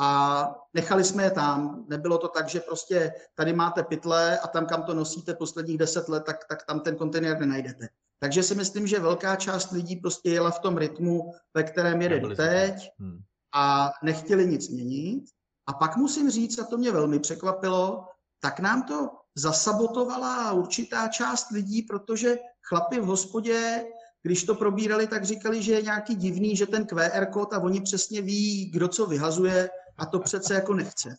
a 0.00 0.50
nechali 0.74 1.04
jsme 1.04 1.22
je 1.22 1.30
tam. 1.30 1.84
Nebylo 1.88 2.18
to 2.18 2.28
tak, 2.28 2.48
že 2.48 2.60
prostě 2.60 3.12
tady 3.34 3.52
máte 3.52 3.82
pytle 3.82 4.38
a 4.38 4.48
tam, 4.48 4.66
kam 4.66 4.82
to 4.82 4.94
nosíte 4.94 5.34
posledních 5.34 5.78
deset 5.78 6.08
let, 6.08 6.24
tak, 6.26 6.44
tak 6.48 6.66
tam 6.66 6.80
ten 6.80 6.96
kontejner 6.96 7.40
nenajdete. 7.40 7.88
Takže 8.18 8.42
si 8.42 8.54
myslím, 8.54 8.86
že 8.86 9.00
velká 9.00 9.36
část 9.36 9.70
lidí 9.70 9.96
prostě 9.96 10.30
jela 10.30 10.50
v 10.50 10.58
tom 10.58 10.76
rytmu, 10.76 11.32
ve 11.54 11.62
kterém 11.62 12.02
jede 12.02 12.20
teď 12.36 12.74
hmm. 12.98 13.18
a 13.54 13.92
nechtěli 14.02 14.46
nic 14.46 14.68
měnit. 14.68 15.24
A 15.66 15.72
pak 15.72 15.96
musím 15.96 16.30
říct, 16.30 16.58
a 16.58 16.64
to 16.64 16.78
mě 16.78 16.92
velmi 16.92 17.18
překvapilo, 17.18 18.04
tak 18.44 18.60
nám 18.60 18.82
to 18.82 19.10
zasabotovala 19.34 20.52
určitá 20.52 21.08
část 21.08 21.50
lidí, 21.50 21.82
protože 21.82 22.38
chlapi 22.62 23.00
v 23.00 23.04
hospodě, 23.04 23.84
když 24.22 24.44
to 24.44 24.54
probírali, 24.54 25.06
tak 25.06 25.24
říkali, 25.24 25.62
že 25.62 25.72
je 25.72 25.82
nějaký 25.82 26.14
divný, 26.14 26.56
že 26.56 26.66
ten 26.66 26.86
QR 26.86 27.26
kód 27.32 27.52
a 27.52 27.58
oni 27.58 27.80
přesně 27.80 28.22
ví, 28.22 28.70
kdo 28.70 28.88
co 28.88 29.06
vyhazuje 29.06 29.70
a 29.98 30.06
to 30.06 30.18
přece 30.18 30.54
jako 30.54 30.74
nechce. 30.74 31.16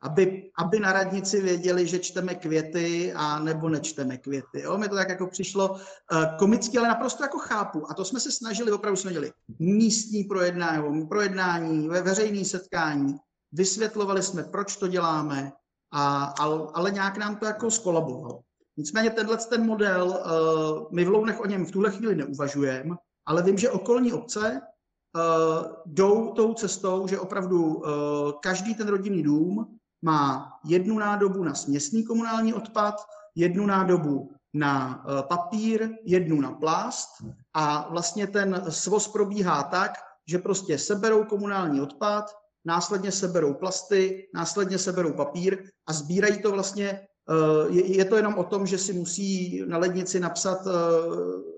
Aby, 0.00 0.50
aby 0.58 0.80
na 0.80 0.92
radnici 0.92 1.40
věděli, 1.40 1.86
že 1.86 1.98
čteme 1.98 2.34
květy 2.34 3.12
a 3.12 3.38
nebo 3.38 3.68
nečteme 3.68 4.16
květy. 4.16 4.60
Jo? 4.60 4.78
Mi 4.78 4.88
to 4.88 4.94
tak 4.94 5.08
jako 5.08 5.26
přišlo 5.26 5.70
uh, 5.70 5.78
komicky, 6.38 6.78
ale 6.78 6.88
naprosto 6.88 7.22
jako 7.22 7.38
chápu. 7.38 7.90
A 7.90 7.94
to 7.94 8.04
jsme 8.04 8.20
se 8.20 8.32
snažili, 8.32 8.72
opravdu 8.72 8.96
jsme 8.96 9.12
dělali 9.12 9.32
místní 9.58 10.24
projednání, 10.24 11.06
projednání, 11.06 11.88
ve 11.88 12.02
veřejné 12.02 12.44
setkání. 12.44 13.16
Vysvětlovali 13.52 14.22
jsme, 14.22 14.42
proč 14.42 14.76
to 14.76 14.88
děláme, 14.88 15.52
a, 15.92 16.24
ale, 16.38 16.68
ale 16.74 16.90
nějak 16.90 17.16
nám 17.16 17.36
to 17.36 17.46
jako 17.46 17.70
skolabovalo. 17.70 18.40
Nicméně 18.76 19.10
tenhle 19.10 19.36
ten 19.36 19.66
model, 19.66 20.06
uh, 20.06 20.86
my 20.92 21.04
v 21.04 21.08
Lounech 21.08 21.40
o 21.40 21.46
něm 21.46 21.66
v 21.66 21.70
tuhle 21.70 21.90
chvíli 21.90 22.14
neuvažujeme, 22.14 22.96
ale 23.26 23.42
vím, 23.42 23.58
že 23.58 23.70
okolní 23.70 24.12
obce 24.12 24.60
uh, 24.60 25.66
jdou 25.86 26.32
tou 26.32 26.54
cestou, 26.54 27.06
že 27.06 27.18
opravdu 27.18 27.74
uh, 27.74 27.84
každý 28.42 28.74
ten 28.74 28.88
rodinný 28.88 29.22
dům 29.22 29.78
má 30.02 30.52
jednu 30.64 30.98
nádobu 30.98 31.44
na 31.44 31.54
směsný 31.54 32.04
komunální 32.04 32.54
odpad, 32.54 32.94
jednu 33.34 33.66
nádobu 33.66 34.32
na 34.54 35.04
uh, 35.04 35.22
papír, 35.22 35.90
jednu 36.04 36.40
na 36.40 36.52
plast 36.52 37.08
a 37.54 37.88
vlastně 37.90 38.26
ten 38.26 38.64
svoz 38.68 39.08
probíhá 39.08 39.62
tak, 39.62 39.92
že 40.26 40.38
prostě 40.38 40.78
seberou 40.78 41.24
komunální 41.24 41.80
odpad, 41.80 42.24
následně 42.64 43.12
seberou 43.12 43.54
plasty, 43.54 44.28
následně 44.34 44.78
seberou 44.78 45.12
papír 45.12 45.64
a 45.86 45.92
sbírají 45.92 46.42
to 46.42 46.50
vlastně 46.50 47.06
Eh, 47.30 47.72
je, 47.72 48.04
to 48.04 48.16
jenom 48.16 48.34
o 48.34 48.44
tom, 48.44 48.66
že 48.66 48.78
si 48.78 48.92
musí 48.92 49.62
na 49.66 49.78
lednici 49.78 50.20
napsat 50.20 50.66
eh, 50.66 50.70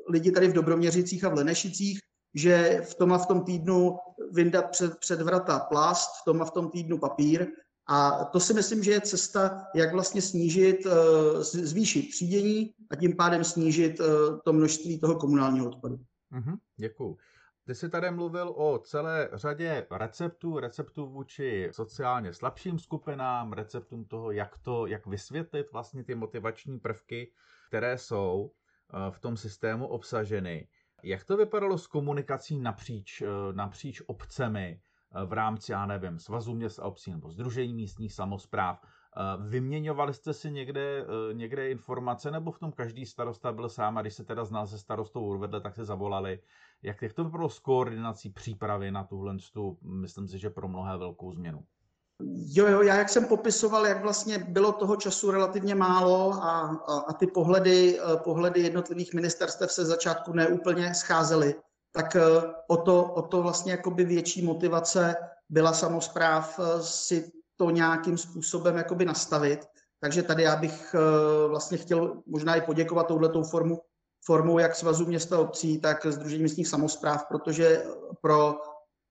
lidi 0.08 0.30
tady 0.30 0.48
v 0.48 0.52
Dobroměřicích 0.52 1.24
a 1.24 1.28
v 1.28 1.34
Lenešicích, 1.34 1.98
že 2.34 2.82
v 2.90 2.94
tom 2.94 3.12
a 3.12 3.18
v 3.18 3.26
tom 3.26 3.44
týdnu 3.44 3.96
vyndat 4.32 4.70
před, 4.70 4.98
před 4.98 5.20
vrata 5.20 5.58
plast, 5.58 6.10
v 6.20 6.24
tom 6.24 6.42
a 6.42 6.44
v 6.44 6.50
tom 6.50 6.70
týdnu 6.70 6.98
papír. 6.98 7.46
A 7.88 8.24
to 8.24 8.40
si 8.40 8.54
myslím, 8.54 8.82
že 8.82 8.92
je 8.92 9.00
cesta, 9.00 9.66
jak 9.74 9.92
vlastně 9.92 10.22
snížit, 10.22 10.86
eh, 10.86 11.42
zvýšit 11.42 12.02
třídění 12.02 12.70
a 12.90 12.96
tím 12.96 13.16
pádem 13.16 13.44
snížit 13.44 14.00
to 14.44 14.52
množství 14.52 15.00
toho 15.00 15.14
komunálního 15.14 15.66
odpadu. 15.66 15.96
Mm-hmm, 16.32 16.56
děkuju. 16.76 17.16
Ty 17.66 17.74
jsi 17.74 17.88
tady 17.88 18.10
mluvil 18.10 18.48
o 18.56 18.78
celé 18.78 19.28
řadě 19.32 19.86
receptů, 19.90 20.58
receptů 20.58 21.06
vůči 21.06 21.68
sociálně 21.72 22.32
slabším 22.32 22.78
skupinám, 22.78 23.52
receptům 23.52 24.04
toho, 24.04 24.30
jak 24.30 24.58
to, 24.58 24.86
jak 24.86 25.06
vysvětlit 25.06 25.72
vlastně 25.72 26.04
ty 26.04 26.14
motivační 26.14 26.80
prvky, 26.80 27.32
které 27.68 27.98
jsou 27.98 28.50
eh, 28.50 29.10
v 29.10 29.18
tom 29.18 29.36
systému 29.36 29.86
obsaženy. 29.86 30.68
Jak 31.02 31.24
to 31.24 31.36
vypadalo 31.36 31.78
s 31.78 31.86
komunikací 31.86 32.58
napříč, 32.58 33.22
eh, 33.22 33.26
napříč 33.52 34.02
obcemi 34.06 34.80
eh, 35.14 35.26
v 35.26 35.32
rámci, 35.32 35.72
já 35.72 35.86
nevím, 35.86 36.18
Svazu 36.18 36.54
měst 36.54 36.78
a 36.78 36.84
obcí 36.84 37.10
nebo 37.10 37.30
Združení 37.30 37.74
místních 37.74 38.12
samozpráv? 38.12 38.80
Vyměňovali 39.48 40.14
jste 40.14 40.34
si 40.34 40.50
někde, 40.50 41.06
někde 41.32 41.70
informace, 41.70 42.30
nebo 42.30 42.52
v 42.52 42.58
tom 42.58 42.72
každý 42.72 43.06
starosta 43.06 43.52
byl 43.52 43.68
sám 43.68 43.98
a 43.98 44.02
když 44.02 44.14
se 44.14 44.24
teda 44.24 44.44
znal 44.44 44.66
se 44.66 44.78
starostou 44.78 45.38
vedle, 45.38 45.60
tak 45.60 45.74
se 45.74 45.84
zavolali 45.84 46.40
jak, 46.84 47.02
jak 47.02 47.12
to 47.12 47.24
vypadalo 47.24 47.48
s 47.48 47.58
koordinací 47.58 48.30
přípravy 48.30 48.90
na 48.90 49.04
tuhle, 49.04 49.36
myslím 49.82 50.28
si, 50.28 50.38
že 50.38 50.50
pro 50.50 50.68
mnohé 50.68 50.96
velkou 50.96 51.32
změnu? 51.32 51.64
Jo, 52.46 52.66
jo, 52.66 52.82
já 52.82 52.96
jak 52.96 53.08
jsem 53.08 53.24
popisoval, 53.24 53.86
jak 53.86 54.02
vlastně 54.02 54.38
bylo 54.38 54.72
toho 54.72 54.96
času 54.96 55.30
relativně 55.30 55.74
málo 55.74 56.32
a, 56.32 56.60
a, 56.86 56.98
a 57.08 57.12
ty 57.12 57.26
pohledy, 57.26 58.00
eh, 58.00 58.16
pohledy 58.16 58.60
jednotlivých 58.60 59.14
ministerstev 59.14 59.72
se 59.72 59.84
začátku 59.84 60.32
neúplně 60.32 60.94
scházely, 60.94 61.54
tak 61.92 62.16
eh, 62.16 62.22
o 62.68 62.76
to, 62.76 63.04
o 63.04 63.22
to 63.22 63.42
vlastně 63.42 63.72
jakoby 63.72 64.04
větší 64.04 64.42
motivace 64.42 65.16
byla 65.48 65.72
samozpráv 65.72 66.60
eh, 66.60 66.82
si 66.82 67.32
to 67.56 67.70
nějakým 67.70 68.18
způsobem 68.18 68.76
jakoby 68.76 69.04
nastavit. 69.04 69.60
Takže 70.00 70.22
tady 70.22 70.42
já 70.42 70.56
bych 70.56 70.94
vlastně 71.48 71.78
chtěl 71.78 72.22
možná 72.26 72.54
i 72.54 72.60
poděkovat 72.60 73.06
touhletou 73.06 73.42
formu 73.42 73.80
formou 74.24 74.58
jak 74.58 74.74
Svazu 74.74 75.06
města 75.06 75.38
obcí, 75.38 75.80
tak 75.80 76.06
Združení 76.06 76.42
místních 76.42 76.68
samozpráv, 76.68 77.24
protože 77.28 77.84
pro 78.20 78.54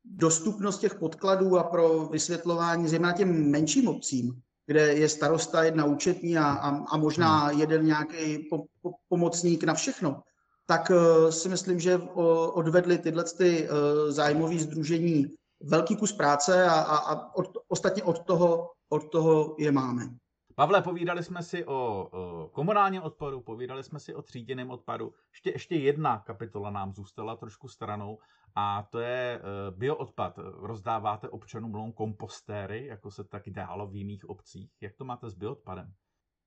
dostupnost 0.05 0.79
těch 0.79 0.95
podkladů 0.95 1.57
a 1.57 1.63
pro 1.63 2.05
vysvětlování 2.05 2.87
zejména 2.87 3.13
těm 3.13 3.51
menším 3.51 3.87
obcím, 3.87 4.41
kde 4.65 4.93
je 4.93 5.09
starosta 5.09 5.63
jedna 5.63 5.85
účetní 5.85 6.37
a, 6.37 6.45
a, 6.45 6.85
a 6.91 6.97
možná 6.97 7.39
hmm. 7.39 7.59
jeden 7.59 7.85
nějaký 7.85 8.37
po, 8.49 8.63
po, 8.81 8.91
pomocník 9.09 9.63
na 9.63 9.73
všechno, 9.73 10.21
tak 10.65 10.89
uh, 10.89 11.29
si 11.29 11.49
myslím, 11.49 11.79
že 11.79 11.97
uh, 11.97 12.07
odvedli 12.53 12.97
tyhle 12.97 13.23
ty, 13.23 13.69
uh, 13.69 14.11
zájmové 14.11 14.59
združení 14.59 15.27
velký 15.63 15.95
kus 15.95 16.13
práce 16.13 16.65
a, 16.65 16.73
a, 16.73 16.97
a 16.97 17.35
od, 17.35 17.57
ostatně 17.67 18.03
od 18.03 18.25
toho, 18.25 18.71
od 18.89 19.11
toho 19.11 19.55
je 19.59 19.71
máme. 19.71 20.09
Pavle, 20.55 20.81
povídali 20.81 21.23
jsme 21.23 21.43
si 21.43 21.65
o, 21.65 22.09
o 22.11 22.49
komunálním 22.49 23.01
odpadu, 23.01 23.41
povídali 23.41 23.83
jsme 23.83 23.99
si 23.99 24.15
o 24.15 24.21
tříděném 24.21 24.71
odpadu. 24.71 25.13
Ještě, 25.33 25.49
ještě 25.51 25.75
jedna 25.75 26.19
kapitola 26.19 26.69
nám 26.69 26.93
zůstala 26.93 27.35
trošku 27.35 27.67
stranou 27.67 28.19
a 28.55 28.87
to 28.89 28.99
je 28.99 29.41
uh, 29.41 29.77
bioodpad. 29.77 30.39
Rozdáváte 30.53 31.29
občanům 31.29 31.75
long 31.75 31.95
kompostéry, 31.95 32.85
jako 32.85 33.11
se 33.11 33.23
tak 33.23 33.49
dálo 33.49 33.87
v 33.87 33.95
jiných 33.95 34.29
obcích. 34.29 34.71
Jak 34.81 34.95
to 34.95 35.05
máte 35.05 35.29
s 35.29 35.33
bioodpadem? 35.33 35.93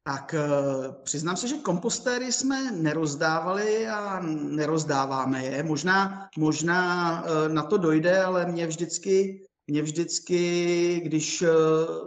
Tak 0.06 0.34
eh, 0.34 0.48
přiznám 1.02 1.36
se, 1.36 1.48
že 1.48 1.56
kompostéry 1.56 2.32
jsme 2.32 2.70
nerozdávali 2.70 3.88
a 3.88 4.20
nerozdáváme 4.50 5.44
je. 5.44 5.62
Možná, 5.62 6.28
možná 6.38 7.24
eh, 7.24 7.48
na 7.48 7.62
to 7.62 7.76
dojde, 7.76 8.22
ale 8.22 8.46
mě 8.46 8.66
vždycky 8.66 9.42
mě 9.66 9.82
vždycky, 9.82 11.00
když 11.04 11.42
eh, 11.42 11.48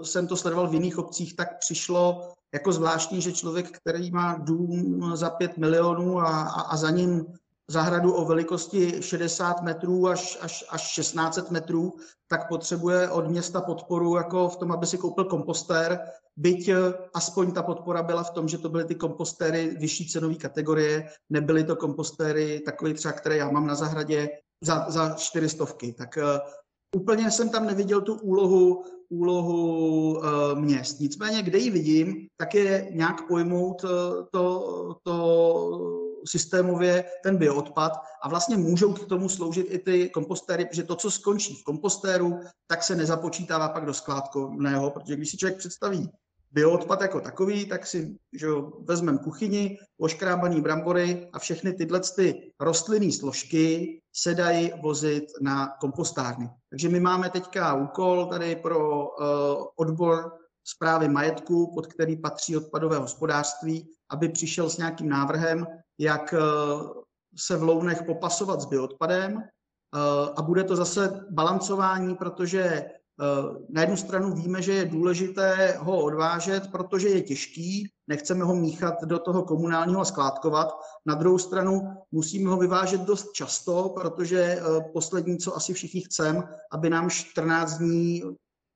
jsem 0.04 0.28
to 0.28 0.38
sledoval 0.38 0.68
v 0.68 0.74
jiných 0.74 0.98
obcích, 0.98 1.36
tak 1.36 1.60
přišlo 1.60 2.34
jako 2.54 2.72
zvláštní, 2.72 3.22
že 3.22 3.32
člověk, 3.32 3.80
který 3.80 4.12
má 4.12 4.38
dům 4.38 5.12
za 5.16 5.30
5 5.30 5.58
milionů 5.58 6.20
a, 6.20 6.42
a, 6.42 6.62
a 6.62 6.78
za 6.78 6.90
ním 6.90 7.26
zahradu 7.70 8.14
o 8.14 8.26
velikosti 8.26 9.02
60 9.02 9.62
metrů 9.62 10.08
až, 10.08 10.38
až, 10.42 10.66
až 10.70 10.82
16 10.82 11.52
metrů, 11.52 11.94
tak 12.28 12.48
potřebuje 12.48 13.10
od 13.10 13.28
města 13.28 13.62
podporu 13.62 14.16
jako 14.16 14.50
v 14.50 14.58
tom, 14.58 14.72
aby 14.72 14.86
si 14.88 14.98
koupil 14.98 15.26
kompostér, 15.26 16.00
byť 16.38 16.70
eh, 16.70 16.94
aspoň 17.14 17.52
ta 17.52 17.64
podpora 17.64 18.04
byla 18.04 18.24
v 18.24 18.32
tom, 18.32 18.48
že 18.48 18.58
to 18.58 18.70
byly 18.70 18.86
ty 18.86 18.96
kompostéry 18.96 19.76
vyšší 19.80 20.10
cenové 20.10 20.36
kategorie, 20.36 21.10
nebyly 21.30 21.64
to 21.64 21.76
kompostéry 21.76 22.60
takové 22.60 22.94
třeba, 22.94 23.12
které 23.12 23.38
já 23.38 23.50
mám 23.50 23.68
na 23.68 23.76
zahradě 23.76 24.30
za, 24.64 24.86
za 24.90 25.16
čtyřistovky. 25.18 25.94
Tak 25.94 26.18
eh, 26.18 26.40
Úplně 26.96 27.32
jsem 27.32 27.50
tam 27.50 27.66
neviděl 27.66 28.02
tu 28.02 28.14
úlohu, 28.14 28.84
úlohu 29.10 30.18
uh, 30.18 30.60
měst. 30.60 31.00
Nicméně, 31.00 31.42
kde 31.42 31.58
ji 31.58 31.70
vidím, 31.70 32.28
tak 32.38 32.56
je 32.56 32.88
nějak 32.92 33.28
pojmout 33.28 33.84
uh, 33.84 33.90
to, 34.32 34.96
to 35.04 36.20
systémově 36.26 37.06
ten 37.24 37.38
bioodpad 37.38 37.92
a 38.24 38.30
vlastně 38.30 38.58
můžou 38.58 38.94
k 38.94 39.08
tomu 39.08 39.30
sloužit 39.30 39.68
i 39.70 39.80
ty 39.80 40.10
kompostéry, 40.10 40.66
protože 40.66 40.84
to, 40.84 40.96
co 40.96 41.12
skončí 41.12 41.56
v 41.56 41.64
kompostéru, 41.64 42.40
tak 42.68 42.84
se 42.84 42.96
nezapočítává 42.96 43.70
pak 43.70 43.86
do 43.86 43.94
skládkovného, 43.94 44.92
protože 44.92 45.16
když 45.16 45.30
si 45.30 45.38
člověk 45.38 45.58
představí 45.58 46.10
bioodpad 46.52 47.02
jako 47.02 47.22
takový, 47.22 47.66
tak 47.66 47.88
si 47.88 48.18
že 48.34 48.48
vezmeme 48.88 49.18
kuchyni, 49.18 49.78
oškrábaný 50.00 50.62
brambory 50.62 51.30
a 51.34 51.40
všechny 51.40 51.74
tyhle 51.74 52.02
ty 52.16 52.54
rostlinné 52.60 53.12
složky 53.12 54.00
se 54.16 54.36
dají 54.36 54.72
vozit 54.82 55.24
na 55.42 55.68
kompostárny. 55.68 56.50
Takže 56.70 56.90
my 56.90 57.00
máme 57.00 57.30
teďka 57.30 57.74
úkol 57.74 58.26
tady 58.26 58.56
pro 58.56 59.08
uh, 59.08 59.66
odbor 59.76 60.32
zprávy 60.64 61.10
majetku, 61.10 61.74
pod 61.74 61.88
který 61.88 62.18
patří 62.18 62.58
odpadové 62.58 62.98
hospodářství, 62.98 63.90
aby 64.12 64.30
přišel 64.30 64.70
s 64.70 64.78
nějakým 64.78 65.10
návrhem, 65.10 65.68
jak 66.00 66.34
uh, 66.34 66.92
se 67.38 67.58
v 67.58 67.64
Lounech 67.64 68.04
popasovat 68.04 68.62
s 68.62 68.66
bioodpadem. 68.66 69.36
Uh, 69.36 70.34
a 70.38 70.42
bude 70.42 70.64
to 70.64 70.76
zase 70.76 71.26
balancování, 71.30 72.16
protože 72.16 72.86
na 73.70 73.82
jednu 73.82 73.98
stranu 73.98 74.36
víme, 74.36 74.62
že 74.62 74.74
je 74.74 74.86
důležité 74.86 75.78
ho 75.80 76.04
odvážet, 76.04 76.72
protože 76.72 77.08
je 77.08 77.22
těžký, 77.22 77.90
nechceme 78.08 78.44
ho 78.44 78.56
míchat 78.56 79.04
do 79.04 79.20
toho 79.20 79.44
komunálního 79.44 80.02
a 80.02 80.06
skládkovat. 80.06 80.68
Na 81.06 81.16
druhou 81.16 81.38
stranu 81.38 81.82
musíme 82.12 82.50
ho 82.50 82.58
vyvážet 82.58 83.02
dost 83.02 83.32
často, 83.32 83.90
protože 83.90 84.40
eh, 84.42 84.62
poslední, 84.94 85.38
co 85.38 85.56
asi 85.56 85.74
všichni 85.74 86.02
chceme, 86.02 86.44
aby 86.72 86.90
nám 86.90 87.10
14 87.10 87.78
dní 87.78 88.24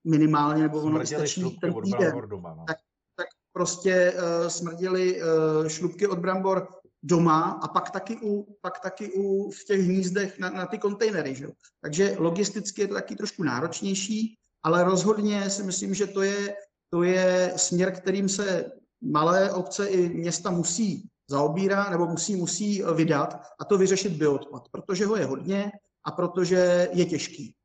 minimálně, 0.08 0.64
nebo 0.64 0.82
ono 0.82 1.06
stačí 1.06 1.58
ten 1.62 1.74
týden, 1.84 2.22
no. 2.32 2.64
tak, 2.68 2.78
tak 3.16 3.28
prostě 3.54 4.14
uh, 4.14 4.48
smrděli 4.48 5.22
uh, 5.22 5.68
šlubky 5.68 6.08
od 6.08 6.20
brambor 6.20 6.68
doma 7.04 7.60
a 7.64 7.68
pak 7.68 7.92
taky 7.92 8.18
u, 8.24 8.58
pak 8.62 8.80
taky 8.80 9.12
u 9.14 9.52
v 9.52 9.64
těch 9.64 9.82
hnízdech 9.82 10.40
na, 10.40 10.50
na 10.50 10.66
ty 10.66 10.78
kontejnery. 10.78 11.36
Že? 11.36 11.48
Takže 11.82 12.16
logisticky 12.20 12.82
je 12.82 12.88
to 12.88 12.94
taky 12.94 13.16
trošku 13.16 13.44
náročnější, 13.44 14.36
ale 14.64 14.84
rozhodně 14.84 15.50
si 15.50 15.64
myslím, 15.64 15.94
že 15.94 16.08
to 16.08 16.22
je, 16.22 16.56
to 16.90 17.04
je 17.04 17.54
směr, 17.56 17.92
kterým 17.92 18.30
se 18.30 18.72
malé 19.02 19.52
obce 19.52 19.88
i 19.88 20.10
města 20.10 20.52
musí 20.52 21.10
zaobírat 21.30 21.90
nebo 21.92 22.06
musí, 22.06 22.36
musí 22.36 22.84
vydat 22.96 23.42
a 23.60 23.66
to 23.66 23.78
vyřešit 23.78 24.14
bioodpad, 24.14 24.70
protože 24.72 25.06
ho 25.06 25.16
je 25.16 25.26
hodně 25.26 25.72
a 26.06 26.12
protože 26.12 26.90
je 26.94 27.06
těžký. 27.06 27.56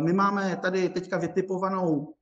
My 0.00 0.12
máme 0.12 0.56
tady 0.62 0.88
teďka 0.88 1.18
vytipovanou 1.18 2.14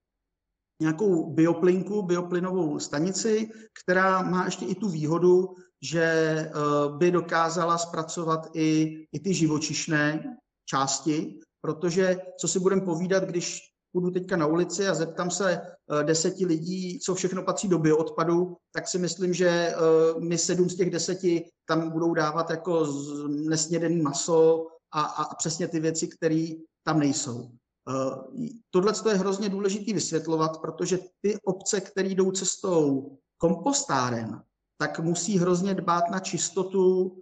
nějakou 0.81 1.31
bioplinku, 1.31 2.03
bioplynovou 2.03 2.79
stanici, 2.79 3.51
která 3.83 4.23
má 4.23 4.45
ještě 4.45 4.67
i 4.67 4.75
tu 4.75 4.89
výhodu, 4.89 5.55
že 5.83 6.03
eh, 6.03 6.53
by 6.97 7.11
dokázala 7.11 7.79
zpracovat 7.79 8.49
i, 8.55 8.99
i 9.13 9.21
ty 9.21 9.35
živočišné 9.35 10.37
části, 10.65 11.41
protože 11.61 12.19
co 12.41 12.49
si 12.49 12.61
budeme 12.61 12.83
povídat, 12.83 13.25
když 13.25 13.61
půjdu 13.93 14.11
teďka 14.11 14.37
na 14.37 14.47
ulici 14.47 14.89
a 14.89 14.95
zeptám 14.95 15.31
se 15.31 15.53
eh, 15.53 16.05
deseti 16.05 16.47
lidí, 16.47 17.01
co 17.01 17.15
všechno 17.15 17.43
patří 17.43 17.69
do 17.69 17.79
bioodpadu, 17.79 18.57
tak 18.73 18.89
si 18.89 18.99
myslím, 18.99 19.35
že 19.35 19.49
eh, 19.49 19.75
mi 20.21 20.39
sedm 20.39 20.71
z 20.71 20.77
těch 20.77 20.91
deseti 20.91 21.45
tam 21.69 21.91
budou 21.91 22.15
dávat 22.15 22.51
jako 22.51 22.87
nesnědený 23.29 24.03
maso 24.03 24.67
a, 24.93 25.01
a 25.01 25.35
přesně 25.35 25.69
ty 25.69 25.81
věci, 25.81 26.09
které 26.09 26.47
tam 26.85 26.99
nejsou. 26.99 27.51
Tohle 28.71 28.93
je 29.09 29.15
hrozně 29.15 29.49
důležité 29.49 29.93
vysvětlovat, 29.93 30.61
protože 30.61 30.99
ty 31.21 31.39
obce, 31.45 31.81
které 31.81 32.09
jdou 32.09 32.31
cestou 32.31 33.11
kompostáren, 33.39 34.43
tak 34.79 35.01
musí 35.01 35.39
hrozně 35.39 35.75
dbát 35.75 36.11
na 36.11 36.19
čistotu 36.21 37.03
uh, 37.03 37.15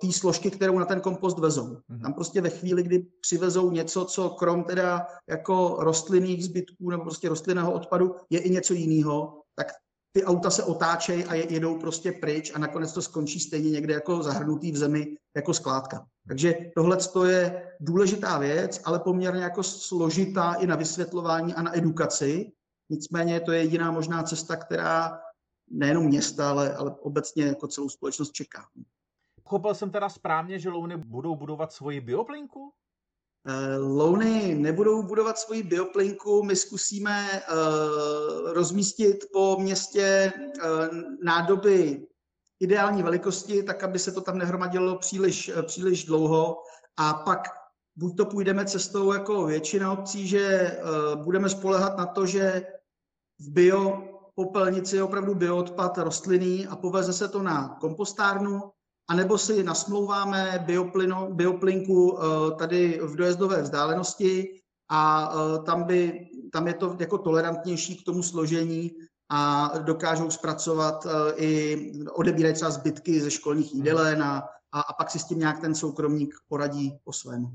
té 0.00 0.12
složky, 0.12 0.50
kterou 0.50 0.78
na 0.78 0.84
ten 0.84 1.00
kompost 1.00 1.38
vezou. 1.38 1.66
Mm-hmm. 1.66 2.02
Tam 2.02 2.14
prostě 2.14 2.40
ve 2.40 2.50
chvíli, 2.50 2.82
kdy 2.82 3.06
přivezou 3.20 3.70
něco, 3.70 4.04
co 4.04 4.30
krom 4.30 4.64
teda 4.64 5.06
jako 5.28 5.76
rostlinných 5.78 6.44
zbytků 6.44 6.90
nebo 6.90 7.02
prostě 7.02 7.28
rostlinného 7.28 7.72
odpadu 7.72 8.14
je 8.30 8.38
i 8.38 8.50
něco 8.50 8.74
jiného, 8.74 9.42
tak 9.54 9.66
ty 10.12 10.24
auta 10.24 10.50
se 10.50 10.62
otáčejí 10.64 11.24
a 11.24 11.34
jedou 11.34 11.78
prostě 11.78 12.12
pryč 12.12 12.52
a 12.54 12.58
nakonec 12.58 12.92
to 12.92 13.02
skončí 13.02 13.40
stejně 13.40 13.70
někde 13.70 13.94
jako 13.94 14.22
zahrnutý 14.22 14.72
v 14.72 14.76
zemi 14.76 15.16
jako 15.36 15.54
skládka. 15.54 16.06
Takže 16.28 16.54
tohle 16.74 16.98
je 17.26 17.66
důležitá 17.80 18.38
věc, 18.38 18.80
ale 18.84 18.98
poměrně 18.98 19.42
jako 19.42 19.62
složitá 19.62 20.54
i 20.54 20.66
na 20.66 20.76
vysvětlování 20.76 21.54
a 21.54 21.62
na 21.62 21.76
edukaci. 21.76 22.52
Nicméně 22.90 23.40
to 23.40 23.52
je 23.52 23.62
jediná 23.62 23.90
možná 23.90 24.22
cesta, 24.22 24.56
která 24.56 25.18
nejenom 25.70 26.04
města, 26.04 26.50
ale, 26.50 26.74
ale 26.74 26.94
obecně 27.00 27.44
jako 27.44 27.68
celou 27.68 27.88
společnost 27.88 28.32
čeká. 28.32 28.66
Chopil 29.44 29.74
jsem 29.74 29.90
teda 29.90 30.08
správně, 30.08 30.58
že 30.58 30.70
Louny 30.70 30.96
budou 30.96 31.36
budovat 31.36 31.72
svoji 31.72 32.00
bioplinku? 32.00 32.72
Eh, 33.46 33.76
Louny 33.76 34.54
nebudou 34.54 35.02
budovat 35.02 35.38
svoji 35.38 35.62
bioplinku, 35.62 36.42
my 36.42 36.56
zkusíme 36.56 37.28
uh, 37.30 38.52
rozmístit 38.52 39.16
po 39.32 39.56
městě 39.60 40.32
uh, 40.36 40.98
nádoby 41.24 42.06
ideální 42.60 43.02
velikosti, 43.02 43.62
tak 43.62 43.84
aby 43.84 43.98
se 43.98 44.12
to 44.12 44.20
tam 44.20 44.38
nehromadilo 44.38 44.98
příliš, 44.98 45.50
příliš 45.62 46.04
dlouho 46.04 46.62
a 46.96 47.14
pak 47.14 47.48
buď 47.96 48.16
to 48.16 48.26
půjdeme 48.26 48.64
cestou 48.64 49.12
jako 49.12 49.46
většina 49.46 49.92
obcí, 49.92 50.26
že 50.28 50.76
uh, 50.82 51.24
budeme 51.24 51.48
spolehat 51.48 51.96
na 51.98 52.06
to, 52.06 52.26
že 52.26 52.66
v 53.38 53.50
bio 53.50 54.09
popelnici 54.44 54.96
je 54.96 55.02
opravdu 55.02 55.34
bioodpad 55.34 55.98
rostlinný 55.98 56.66
a 56.66 56.76
poveze 56.76 57.12
se 57.12 57.28
to 57.28 57.42
na 57.42 57.76
kompostárnu, 57.80 58.72
anebo 59.08 59.38
si 59.38 59.62
nasmlouváme 59.62 60.64
bioplino, 60.66 61.28
bioplinku 61.30 62.16
eh, 62.16 62.20
tady 62.56 63.00
v 63.02 63.16
dojezdové 63.16 63.62
vzdálenosti 63.62 64.60
a 64.90 65.32
eh, 65.32 65.62
tam, 65.62 65.82
by, 65.82 66.28
tam 66.52 66.66
je 66.66 66.74
to 66.74 66.96
jako 67.00 67.18
tolerantnější 67.18 67.96
k 67.96 68.04
tomu 68.04 68.22
složení 68.22 68.90
a 69.28 69.72
dokážou 69.78 70.30
zpracovat 70.30 71.06
eh, 71.06 71.10
i 71.36 71.52
odebírat 72.12 72.54
třeba 72.54 72.70
zbytky 72.70 73.20
ze 73.20 73.30
školních 73.30 73.74
jídelen 73.74 74.22
a, 74.22 74.48
a, 74.72 74.80
a 74.80 74.92
pak 74.92 75.10
si 75.10 75.18
s 75.18 75.24
tím 75.24 75.38
nějak 75.38 75.60
ten 75.60 75.74
soukromník 75.74 76.34
poradí 76.48 76.98
po 77.04 77.12
svému. 77.12 77.52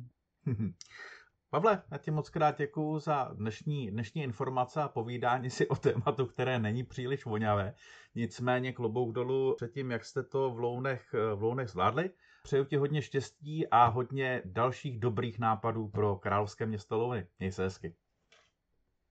Pavle, 1.56 1.82
já 1.92 1.98
ti 1.98 2.12
moc 2.12 2.30
krát 2.30 2.58
děkuju 2.58 3.00
za 3.00 3.32
dnešní, 3.34 3.92
dnešní 3.92 4.24
informace 4.24 4.82
a 4.82 4.88
povídání 4.88 5.50
si 5.50 5.68
o 5.68 5.76
tématu, 5.76 6.26
které 6.26 6.60
není 6.60 6.84
příliš 6.84 7.26
voňavé. 7.26 7.74
Nicméně 8.16 8.74
klobouk 8.74 9.12
dolů 9.12 9.54
před 9.56 9.74
tím, 9.74 9.92
jak 9.92 10.06
jste 10.06 10.24
to 10.24 10.52
v 10.52 10.60
Lounech, 10.60 11.16
v 11.36 11.44
Lounech 11.44 11.70
zvládli. 11.70 12.10
Přeju 12.44 12.66
ti 12.66 12.78
hodně 12.78 13.02
štěstí 13.02 13.68
a 13.68 13.86
hodně 13.86 14.42
dalších 14.46 15.00
dobrých 15.00 15.40
nápadů 15.40 15.88
pro 15.88 16.16
královské 16.16 16.66
město 16.66 16.98
Louny. 16.98 17.28
Měj 17.40 17.52
se 17.52 17.64
hezky. 17.64 17.94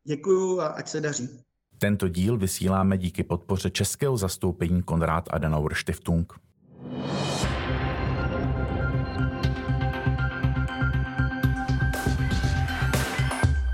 Děkuju 0.05 0.61
a 0.61 0.66
ať 0.66 0.89
se 0.89 1.01
daří. 1.01 1.29
Tento 1.79 2.09
díl 2.09 2.37
vysíláme 2.37 2.99
díky 2.99 3.23
podpoře 3.23 3.71
českého 3.71 4.16
zastoupení 4.16 4.83
Konrad 4.83 5.29
Adenauer 5.31 5.75
Stiftung. 5.75 6.41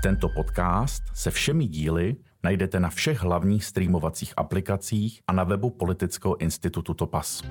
Tento 0.03 0.29
podcast 0.29 1.03
se 1.13 1.31
všemi 1.31 1.67
díly 1.67 2.15
najdete 2.43 2.79
na 2.79 2.89
všech 2.89 3.21
hlavních 3.21 3.65
streamovacích 3.65 4.33
aplikacích 4.37 5.21
a 5.27 5.33
na 5.33 5.43
webu 5.43 5.69
Politického 5.69 6.41
institutu 6.41 6.93
Topas. 6.93 7.43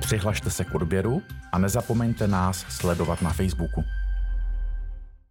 Přihlašte 0.00 0.50
se 0.50 0.64
k 0.64 0.74
odběru 0.74 1.22
a 1.52 1.58
nezapomeňte 1.58 2.28
nás 2.28 2.66
sledovat 2.68 3.22
na 3.22 3.32
Facebooku. 3.32 3.84